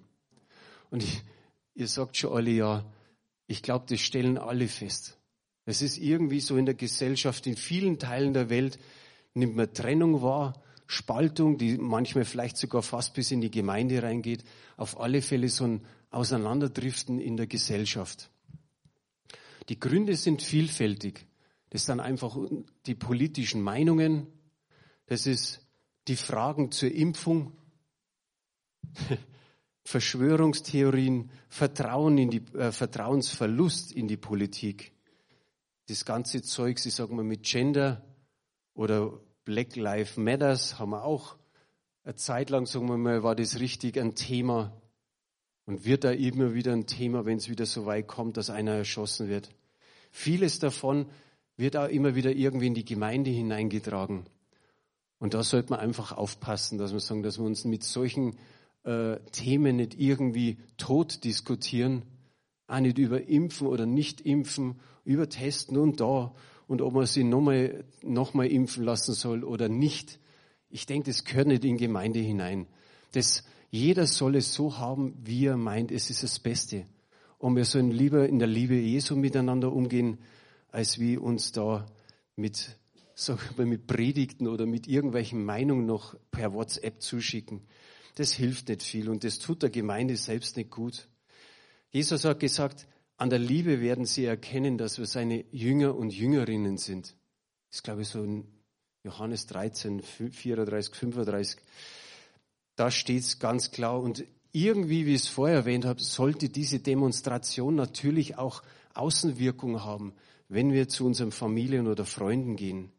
Und 0.91 1.03
ich, 1.03 1.23
ihr 1.73 1.88
sagt 1.88 2.15
schon 2.17 2.34
alle 2.34 2.51
ja, 2.51 2.86
ich 3.47 3.63
glaube, 3.63 3.86
das 3.89 4.01
stellen 4.01 4.38
alle 4.38 4.67
fest. 4.67 5.17
Es 5.65 5.82
ist 5.82 5.97
irgendwie 5.97 6.39
so 6.39 6.58
in 6.58 6.65
der 6.65 6.76
Gesellschaft, 6.76 7.45
in 7.47 7.56
vielen 7.56 8.00
Teilen 8.00 8.34
der 8.34 8.50
Welt 8.50 8.80
nimmt 9.34 9.56
man 9.56 9.74
Trennung 9.74 10.21
wahr, 10.21 10.62
Spaltung, 10.88 11.58
die 11.58 11.78
manchmal 11.78 12.26
vielleicht 12.26 12.58
sogar 12.58 12.82
fast 12.82 13.13
bis 13.13 13.32
in 13.32 13.41
die 13.41 13.52
Gemeinde 13.52 14.04
reingeht, 14.04 14.43
auf 14.76 15.00
alle 15.00 15.21
Fälle 15.21 15.47
so 15.47 15.65
ein 15.65 15.82
Auseinanderdriften 16.10 17.19
in 17.19 17.38
der 17.38 17.47
Gesellschaft. 17.47 18.30
Die 19.69 19.80
Gründe 19.80 20.17
sind 20.17 20.41
vielfältig. 20.41 21.26
Das 21.69 21.86
sind 21.86 22.02
einfach 22.02 22.38
die 22.86 22.95
politischen 22.95 23.62
Meinungen, 23.62 24.28
das 25.06 25.26
ist 25.26 25.65
die 26.08 26.17
Fragen 26.17 26.71
zur 26.71 26.91
Impfung, 26.91 27.54
Verschwörungstheorien, 29.84 31.32
Vertrauen 31.47 32.17
in 32.17 32.30
die, 32.30 32.43
äh, 32.54 32.71
Vertrauensverlust 32.71 33.93
in 33.93 34.08
die 34.08 34.17
Politik. 34.17 34.91
Das 35.91 36.06
ganze 36.06 36.41
Zeug, 36.41 36.80
ich 36.86 36.95
sag 36.95 37.12
mal, 37.12 37.25
mit 37.25 37.43
Gender 37.43 38.01
oder 38.73 39.12
Black 39.43 39.75
Lives 39.75 40.15
Matters 40.15 40.80
haben 40.80 40.91
wir 40.91 41.04
auch 41.04 41.36
eine 42.06 42.15
Zeit 42.15 42.49
lang, 42.49 42.65
sagen 42.65 42.88
wir 42.88 42.95
mal, 42.95 43.23
war 43.23 43.36
das 43.36 43.60
richtig 43.60 43.99
ein 43.99 44.15
Thema 44.15 44.71
und 45.65 45.84
wird 45.84 46.06
da 46.06 46.12
immer 46.12 46.54
wieder 46.54 46.71
ein 46.71 46.86
Thema, 46.86 47.25
wenn 47.25 47.39
es 47.39 47.49
wieder 47.49 47.65
so 47.65 47.86
weit 47.88 48.08
kommt, 48.08 48.38
dass 48.38 48.49
einer 48.49 48.71
erschossen 48.71 49.27
wird. 49.27 49.49
Vieles 50.12 50.60
davon 50.60 51.08
wird 51.58 51.75
auch 51.75 51.89
immer 51.89 52.15
wieder 52.15 52.32
irgendwie 52.32 52.67
in 52.67 52.73
die 52.73 52.86
Gemeinde 52.86 53.30
hineingetragen. 53.30 54.23
Und 55.19 55.34
da 55.34 55.43
sollte 55.43 55.71
man 55.71 55.82
einfach 55.82 56.13
aufpassen, 56.13 56.77
dass 56.77 56.93
wir 56.93 57.01
sagen, 57.01 57.21
dass 57.21 57.38
wir 57.38 57.45
uns 57.45 57.65
mit 57.65 57.84
solchen 57.84 58.38
äh, 58.86 59.17
Themen 59.34 59.75
nicht 59.75 59.99
irgendwie 59.99 60.58
tot 60.77 61.25
diskutieren, 61.25 62.04
auch 62.71 62.79
nicht 62.79 62.97
über 62.97 63.27
Impfen 63.27 63.67
oder 63.67 63.86
nicht 63.86 64.21
Impfen, 64.21 64.79
über 65.03 65.27
Testen 65.29 65.77
und 65.77 65.99
da 65.99 66.34
und 66.67 66.81
ob 66.81 66.93
man 66.93 67.05
sie 67.05 67.23
nochmal 67.23 67.84
noch 68.01 68.34
mal 68.34 68.47
impfen 68.47 68.84
lassen 68.84 69.13
soll 69.13 69.43
oder 69.43 69.67
nicht. 69.67 70.19
Ich 70.69 70.86
denke, 70.86 71.12
das 71.12 71.25
gehört 71.25 71.47
nicht 71.47 71.65
in 71.65 71.77
Gemeinde 71.77 72.19
hinein. 72.19 72.67
Das, 73.12 73.43
jeder 73.71 74.07
soll 74.07 74.38
es 74.38 74.53
so 74.53 74.77
haben, 74.77 75.13
wie 75.23 75.45
er 75.47 75.57
meint, 75.57 75.91
es 75.91 76.10
ist 76.10 76.23
das 76.23 76.39
Beste. 76.39 76.86
Und 77.39 77.55
wir 77.55 77.65
sollen 77.65 77.91
lieber 77.91 78.29
in 78.29 78.39
der 78.39 78.47
Liebe 78.47 78.75
Jesu 78.75 79.15
miteinander 79.15 79.73
umgehen, 79.73 80.19
als 80.71 80.99
wie 80.99 81.17
uns 81.17 81.51
da 81.51 81.86
mit, 82.38 82.77
sag 83.15 83.57
mal, 83.57 83.65
mit 83.65 83.88
Predigten 83.88 84.47
oder 84.47 84.65
mit 84.65 84.88
irgendwelchen 84.88 85.43
Meinungen 85.43 85.86
noch 85.86 86.15
per 86.31 86.53
WhatsApp 86.53 87.01
zuschicken. 87.01 87.62
Das 88.15 88.31
hilft 88.31 88.69
nicht 88.69 88.84
viel 88.84 89.10
und 89.10 89.23
das 89.23 89.39
tut 89.39 89.63
der 89.63 89.69
Gemeinde 89.69 90.15
selbst 90.15 90.55
nicht 90.55 90.69
gut. 90.69 91.10
Jesus 91.91 92.25
hat 92.25 92.39
gesagt, 92.39 92.88
an 93.17 93.30
der 93.30 93.39
Liebe 93.39 93.82
werden 93.82 94.06
sie 94.06 94.25
erkennen, 94.25 94.77
dass 94.77 94.97
wir 94.97 95.06
seine 95.06 95.45
Jünger 95.51 95.95
und 95.95 96.12
Jüngerinnen 96.12 96.77
sind. 96.77 97.15
Das 97.69 97.77
ist, 97.77 97.84
glaube 97.84 98.01
ich, 98.01 98.08
so 98.08 98.23
in 98.23 98.45
Johannes 99.04 99.45
13, 99.47 100.01
34, 100.01 100.95
35. 100.95 101.60
Da 102.75 102.89
steht 102.89 103.21
es 103.21 103.39
ganz 103.39 103.71
klar. 103.71 104.01
Und 104.01 104.23
irgendwie, 104.54 105.06
wie 105.06 105.15
ich 105.15 105.23
es 105.23 105.27
vorher 105.27 105.58
erwähnt 105.58 105.86
habe, 105.86 106.01
sollte 106.01 106.49
diese 106.49 106.80
Demonstration 106.80 107.75
natürlich 107.75 108.38
auch 108.38 108.63
Außenwirkung 108.93 109.84
haben, 109.84 110.13
wenn 110.49 110.71
wir 110.73 110.88
zu 110.88 111.06
unseren 111.06 111.32
Familien 111.32 111.88
oder 111.88 112.06
Freunden 112.06 112.56
gehen. 112.56 112.91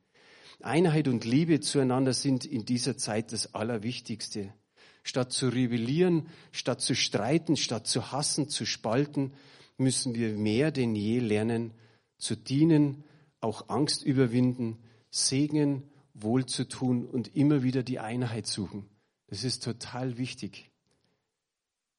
Einheit 0.60 1.08
und 1.08 1.24
Liebe 1.24 1.60
zueinander 1.60 2.12
sind 2.12 2.44
in 2.44 2.64
dieser 2.64 2.96
Zeit 2.96 3.32
das 3.32 3.54
Allerwichtigste. 3.54 4.54
Statt 5.02 5.32
zu 5.32 5.48
rebellieren, 5.48 6.28
statt 6.52 6.80
zu 6.80 6.94
streiten, 6.94 7.56
statt 7.56 7.86
zu 7.86 8.12
hassen, 8.12 8.48
zu 8.48 8.64
spalten, 8.66 9.32
müssen 9.76 10.14
wir 10.14 10.36
mehr 10.36 10.70
denn 10.70 10.94
je 10.94 11.18
lernen, 11.18 11.72
zu 12.18 12.36
dienen, 12.36 13.04
auch 13.40 13.68
Angst 13.68 14.04
überwinden, 14.04 14.78
segnen, 15.10 15.82
wohl 16.14 16.46
zu 16.46 16.68
tun 16.68 17.06
und 17.06 17.34
immer 17.34 17.62
wieder 17.62 17.82
die 17.82 17.98
Einheit 17.98 18.46
suchen. 18.46 18.86
Das 19.26 19.44
ist 19.44 19.64
total 19.64 20.18
wichtig. 20.18 20.70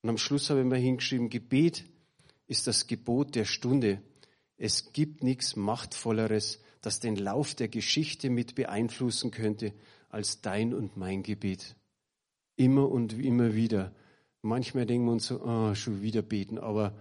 Und 0.01 0.09
am 0.09 0.17
Schluss 0.17 0.49
habe 0.49 0.61
ich 0.61 0.65
mal 0.65 0.77
hingeschrieben, 0.77 1.29
Gebet 1.29 1.85
ist 2.47 2.67
das 2.67 2.87
Gebot 2.87 3.35
der 3.35 3.45
Stunde. 3.45 4.01
Es 4.57 4.93
gibt 4.93 5.23
nichts 5.23 5.55
Machtvolleres, 5.55 6.59
das 6.81 6.99
den 6.99 7.15
Lauf 7.15 7.55
der 7.55 7.69
Geschichte 7.69 8.29
mit 8.29 8.55
beeinflussen 8.55 9.31
könnte, 9.31 9.73
als 10.09 10.41
dein 10.41 10.73
und 10.73 10.97
mein 10.97 11.23
Gebet. 11.23 11.75
Immer 12.55 12.89
und 12.89 13.13
immer 13.13 13.55
wieder. 13.55 13.91
Manchmal 14.41 14.85
denken 14.85 15.05
wir 15.05 15.13
uns 15.13 15.27
so, 15.27 15.41
oh, 15.41 15.73
schon 15.73 16.01
wieder 16.01 16.21
beten, 16.21 16.57
aber 16.57 16.93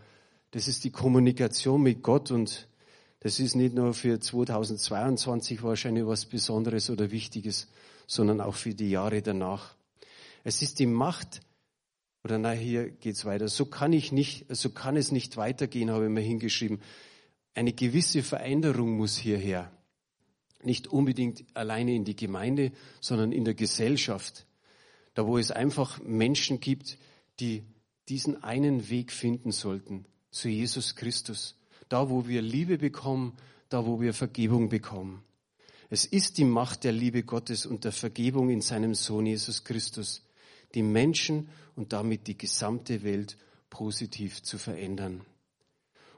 das 0.52 0.68
ist 0.68 0.84
die 0.84 0.90
Kommunikation 0.90 1.82
mit 1.82 2.02
Gott 2.02 2.30
und 2.30 2.68
das 3.20 3.38
ist 3.38 3.54
nicht 3.54 3.74
nur 3.74 3.94
für 3.94 4.18
2022 4.18 5.62
wahrscheinlich 5.62 6.06
was 6.06 6.26
Besonderes 6.26 6.90
oder 6.90 7.10
Wichtiges, 7.10 7.68
sondern 8.06 8.40
auch 8.40 8.54
für 8.54 8.74
die 8.74 8.90
Jahre 8.90 9.22
danach. 9.22 9.74
Es 10.44 10.62
ist 10.62 10.78
die 10.78 10.86
Macht, 10.86 11.40
oder 12.24 12.38
na, 12.38 12.52
hier 12.52 12.90
geht's 12.90 13.24
weiter. 13.24 13.48
So 13.48 13.66
kann 13.66 13.92
ich 13.92 14.12
nicht, 14.12 14.46
so 14.48 14.70
kann 14.70 14.96
es 14.96 15.10
nicht 15.10 15.36
weitergehen, 15.36 15.90
habe 15.90 16.04
ich 16.04 16.10
mir 16.10 16.20
hingeschrieben. 16.20 16.80
Eine 17.54 17.72
gewisse 17.72 18.22
Veränderung 18.22 18.96
muss 18.96 19.16
hierher. 19.16 19.70
Nicht 20.62 20.86
unbedingt 20.86 21.44
alleine 21.54 21.94
in 21.94 22.04
die 22.04 22.16
Gemeinde, 22.16 22.72
sondern 23.00 23.32
in 23.32 23.44
der 23.44 23.54
Gesellschaft. 23.54 24.46
Da, 25.14 25.26
wo 25.26 25.38
es 25.38 25.50
einfach 25.50 26.00
Menschen 26.02 26.60
gibt, 26.60 26.98
die 27.40 27.64
diesen 28.08 28.42
einen 28.42 28.88
Weg 28.88 29.12
finden 29.12 29.52
sollten 29.52 30.06
zu 30.30 30.48
Jesus 30.48 30.96
Christus. 30.96 31.58
Da, 31.88 32.08
wo 32.08 32.26
wir 32.26 32.42
Liebe 32.42 32.78
bekommen, 32.78 33.36
da, 33.68 33.86
wo 33.86 34.00
wir 34.00 34.14
Vergebung 34.14 34.68
bekommen. 34.68 35.22
Es 35.90 36.06
ist 36.06 36.38
die 36.38 36.44
Macht 36.44 36.84
der 36.84 36.92
Liebe 36.92 37.22
Gottes 37.22 37.66
und 37.66 37.84
der 37.84 37.92
Vergebung 37.92 38.48
in 38.48 38.62
seinem 38.62 38.94
Sohn 38.94 39.26
Jesus 39.26 39.64
Christus, 39.64 40.22
die 40.74 40.82
Menschen 40.82 41.48
und 41.76 41.92
damit 41.92 42.26
die 42.26 42.38
gesamte 42.38 43.02
Welt 43.02 43.36
positiv 43.68 44.42
zu 44.42 44.56
verändern. 44.56 45.20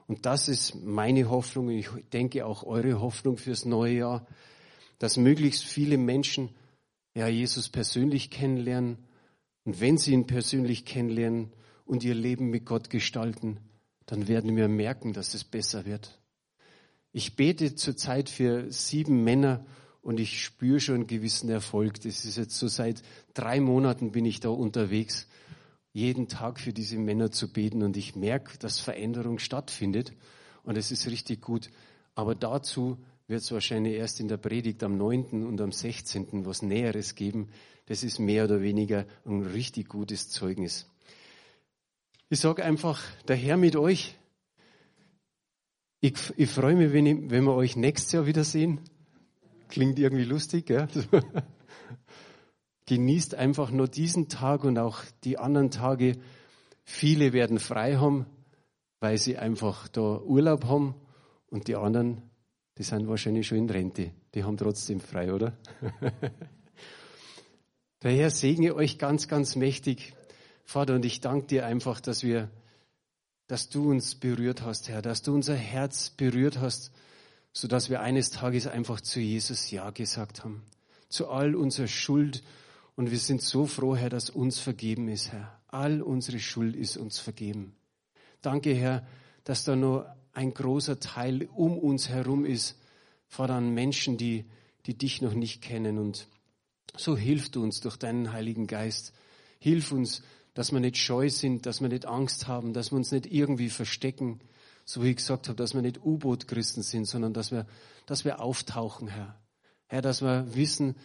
Und 0.07 0.25
das 0.25 0.47
ist 0.47 0.75
meine 0.75 1.29
Hoffnung, 1.29 1.67
und 1.67 1.73
ich 1.73 1.89
denke 2.13 2.45
auch 2.45 2.63
eure 2.63 3.01
Hoffnung 3.01 3.37
fürs 3.37 3.65
neue 3.65 3.97
Jahr, 3.97 4.27
dass 4.99 5.17
möglichst 5.17 5.65
viele 5.65 5.97
Menschen 5.97 6.49
ja, 7.15 7.27
Jesus 7.27 7.69
persönlich 7.69 8.29
kennenlernen. 8.29 8.97
Und 9.63 9.79
wenn 9.79 9.97
sie 9.97 10.13
ihn 10.13 10.27
persönlich 10.27 10.85
kennenlernen 10.85 11.51
und 11.85 12.03
ihr 12.03 12.13
Leben 12.13 12.49
mit 12.49 12.65
Gott 12.65 12.89
gestalten, 12.89 13.57
dann 14.05 14.27
werden 14.27 14.55
wir 14.55 14.67
merken, 14.67 15.13
dass 15.13 15.33
es 15.33 15.43
besser 15.43 15.85
wird. 15.85 16.19
Ich 17.11 17.35
bete 17.35 17.75
zurzeit 17.75 18.29
für 18.29 18.71
sieben 18.71 19.23
Männer 19.23 19.65
und 20.01 20.19
ich 20.19 20.43
spüre 20.43 20.79
schon 20.79 20.95
einen 20.95 21.07
gewissen 21.07 21.49
Erfolg. 21.49 22.01
Das 22.01 22.25
ist 22.25 22.37
jetzt 22.37 22.59
so 22.59 22.67
seit 22.67 23.01
drei 23.33 23.59
Monaten 23.61 24.11
bin 24.11 24.25
ich 24.25 24.41
da 24.41 24.49
unterwegs, 24.49 25.27
jeden 25.93 26.27
Tag 26.27 26.59
für 26.59 26.73
diese 26.73 26.97
Männer 26.97 27.31
zu 27.31 27.51
beten 27.51 27.81
und 27.81 27.95
ich 27.95 28.15
merke, 28.17 28.57
dass 28.59 28.81
Veränderung 28.81 29.39
stattfindet 29.39 30.11
und 30.63 30.77
es 30.77 30.91
ist 30.91 31.07
richtig 31.07 31.41
gut. 31.41 31.71
Aber 32.13 32.35
dazu 32.35 32.97
wird 33.27 33.41
es 33.41 33.51
wahrscheinlich 33.51 33.95
erst 33.95 34.19
in 34.19 34.27
der 34.27 34.37
Predigt 34.37 34.83
am 34.83 34.97
9. 34.97 35.43
und 35.45 35.59
am 35.59 35.71
16. 35.71 36.45
was 36.45 36.61
Näheres 36.61 37.15
geben. 37.15 37.49
Das 37.87 38.03
ist 38.03 38.19
mehr 38.19 38.45
oder 38.45 38.61
weniger 38.61 39.05
ein 39.25 39.41
richtig 39.41 39.89
gutes 39.89 40.29
Zeugnis. 40.29 40.87
Ich 42.29 42.39
sage 42.39 42.63
einfach, 42.63 43.01
der 43.27 43.35
Herr 43.35 43.57
mit 43.57 43.75
euch. 43.75 44.15
Ich, 46.01 46.13
ich 46.37 46.49
freue 46.49 46.75
mich, 46.75 46.93
wenn, 46.93 47.05
ich, 47.05 47.29
wenn 47.29 47.43
wir 47.45 47.55
euch 47.55 47.75
nächstes 47.75 48.11
Jahr 48.11 48.25
wiedersehen. 48.25 48.79
Klingt 49.69 49.97
irgendwie 49.97 50.23
lustig, 50.23 50.67
gell? 50.67 50.87
Genießt 52.87 53.33
einfach 53.33 53.71
nur 53.71 53.87
diesen 53.87 54.29
Tag 54.29 54.63
und 54.63 54.77
auch 54.77 54.99
die 55.23 55.39
anderen 55.39 55.71
Tage. 55.71 56.17
Viele 56.83 57.33
werden 57.33 57.57
frei 57.57 57.95
haben, 57.95 58.27
weil 58.99 59.17
sie 59.17 59.37
einfach 59.37 59.87
da 59.87 60.19
Urlaub 60.19 60.65
haben 60.65 60.93
und 61.47 61.67
die 61.67 61.75
anderen, 61.75 62.21
die 62.77 62.83
sind 62.83 63.07
wahrscheinlich 63.07 63.47
schon 63.47 63.59
in 63.59 63.69
Rente. 63.69 64.11
Die 64.33 64.43
haben 64.43 64.57
trotzdem 64.57 64.99
frei, 64.99 65.33
oder? 65.33 65.53
Der 68.03 68.11
Herr 68.11 68.29
segne 68.29 68.75
euch 68.75 68.99
ganz, 68.99 69.27
ganz 69.27 69.55
mächtig. 69.55 70.13
Vater, 70.65 70.95
und 70.95 71.05
ich 71.05 71.21
danke 71.21 71.47
dir 71.47 71.65
einfach, 71.65 72.01
dass 72.01 72.23
wir, 72.23 72.49
dass 73.47 73.69
du 73.69 73.89
uns 73.89 74.15
berührt 74.15 74.61
hast, 74.61 74.89
Herr, 74.89 75.01
dass 75.01 75.21
du 75.21 75.33
unser 75.33 75.55
Herz 75.55 76.09
berührt 76.09 76.59
hast, 76.59 76.91
so 77.53 77.67
dass 77.67 77.89
wir 77.89 78.01
eines 78.01 78.31
Tages 78.31 78.67
einfach 78.67 78.99
zu 78.99 79.19
Jesus 79.19 79.71
Ja 79.71 79.89
gesagt 79.91 80.43
haben, 80.43 80.63
zu 81.07 81.29
all 81.29 81.55
unserer 81.55 81.87
Schuld. 81.87 82.43
Und 82.95 83.11
wir 83.11 83.19
sind 83.19 83.41
so 83.41 83.65
froh, 83.65 83.95
Herr, 83.95 84.09
dass 84.09 84.29
uns 84.29 84.59
vergeben 84.59 85.07
ist, 85.07 85.31
Herr. 85.31 85.59
All 85.67 86.01
unsere 86.01 86.39
Schuld 86.39 86.75
ist 86.75 86.97
uns 86.97 87.19
vergeben. 87.19 87.75
Danke, 88.41 88.73
Herr, 88.73 89.07
dass 89.45 89.63
da 89.63 89.75
nur 89.75 90.15
ein 90.35 90.53
großer 90.53 90.99
Teil 90.99 91.47
um 91.55 91.77
uns 91.77 92.09
herum 92.09 92.45
ist, 92.45 92.77
Vater, 93.27 93.55
an 93.55 93.73
Menschen, 93.73 94.17
die, 94.17 94.45
die 94.85 94.97
dich 94.97 95.21
noch 95.21 95.33
nicht 95.33 95.61
kennen. 95.61 95.97
Und 95.97 96.27
So 96.95 97.17
hilf 97.17 97.49
du 97.49 97.63
uns 97.63 97.81
durch 97.81 97.97
deinen 97.97 98.31
Heiligen 98.31 98.67
Geist. 98.67 99.13
Hilf 99.59 99.91
uns, 99.91 100.21
dass 100.53 100.71
wir 100.71 100.79
nicht 100.79 100.97
scheu 100.97 101.29
sind, 101.29 101.65
dass 101.65 101.81
wir 101.81 101.89
nicht 101.89 102.05
Angst 102.05 102.47
haben, 102.47 102.73
dass 102.73 102.91
wir 102.91 102.97
uns 102.97 103.11
nicht 103.11 103.25
irgendwie 103.31 103.69
verstecken, 103.69 104.39
so 104.85 105.03
wie 105.03 105.09
ich 105.09 105.17
gesagt 105.17 105.47
habe, 105.47 105.55
dass 105.55 105.73
wir 105.73 105.81
nicht 105.81 106.03
U-Boot-Christen 106.03 106.83
sind, 106.83 107.05
sondern 107.05 107.33
dass 107.33 107.51
wir, 107.51 107.65
dass 108.05 108.23
wir 108.23 108.39
auftauchen, 108.39 109.07
Herr. 109.07 109.35
Herr, 109.87 110.01
dass 110.01 110.21
wir 110.21 110.53
wissen, 110.55 110.95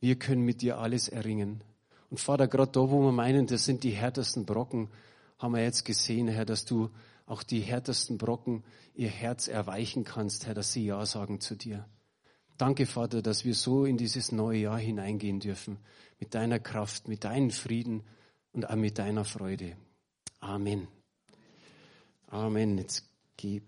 wir 0.00 0.16
können 0.16 0.42
mit 0.42 0.62
dir 0.62 0.78
alles 0.78 1.08
erringen. 1.08 1.62
Und 2.10 2.18
Vater, 2.20 2.48
gerade 2.48 2.72
da, 2.72 2.90
wo 2.90 3.00
wir 3.00 3.12
meinen, 3.12 3.46
das 3.46 3.64
sind 3.64 3.84
die 3.84 3.90
härtesten 3.90 4.44
Brocken, 4.44 4.88
haben 5.38 5.54
wir 5.54 5.62
jetzt 5.62 5.84
gesehen, 5.84 6.28
Herr, 6.28 6.44
dass 6.44 6.64
du 6.64 6.90
auch 7.28 7.42
die 7.42 7.60
härtesten 7.60 8.18
Brocken 8.18 8.64
ihr 8.94 9.10
Herz 9.10 9.48
erweichen 9.48 10.04
kannst, 10.04 10.46
Herr, 10.46 10.54
dass 10.54 10.72
sie 10.72 10.84
Ja 10.84 11.04
sagen 11.06 11.40
zu 11.40 11.54
dir. 11.54 11.86
Danke, 12.56 12.86
Vater, 12.86 13.22
dass 13.22 13.44
wir 13.44 13.54
so 13.54 13.84
in 13.84 13.96
dieses 13.96 14.32
neue 14.32 14.58
Jahr 14.58 14.78
hineingehen 14.78 15.38
dürfen, 15.38 15.78
mit 16.18 16.34
deiner 16.34 16.58
Kraft, 16.58 17.06
mit 17.06 17.22
deinem 17.24 17.50
Frieden 17.50 18.02
und 18.52 18.68
auch 18.68 18.74
mit 18.74 18.98
deiner 18.98 19.24
Freude. 19.24 19.76
Amen. 20.40 20.88
Amen. 22.26 22.78
Jetzt 22.78 23.08
gebe 23.36 23.66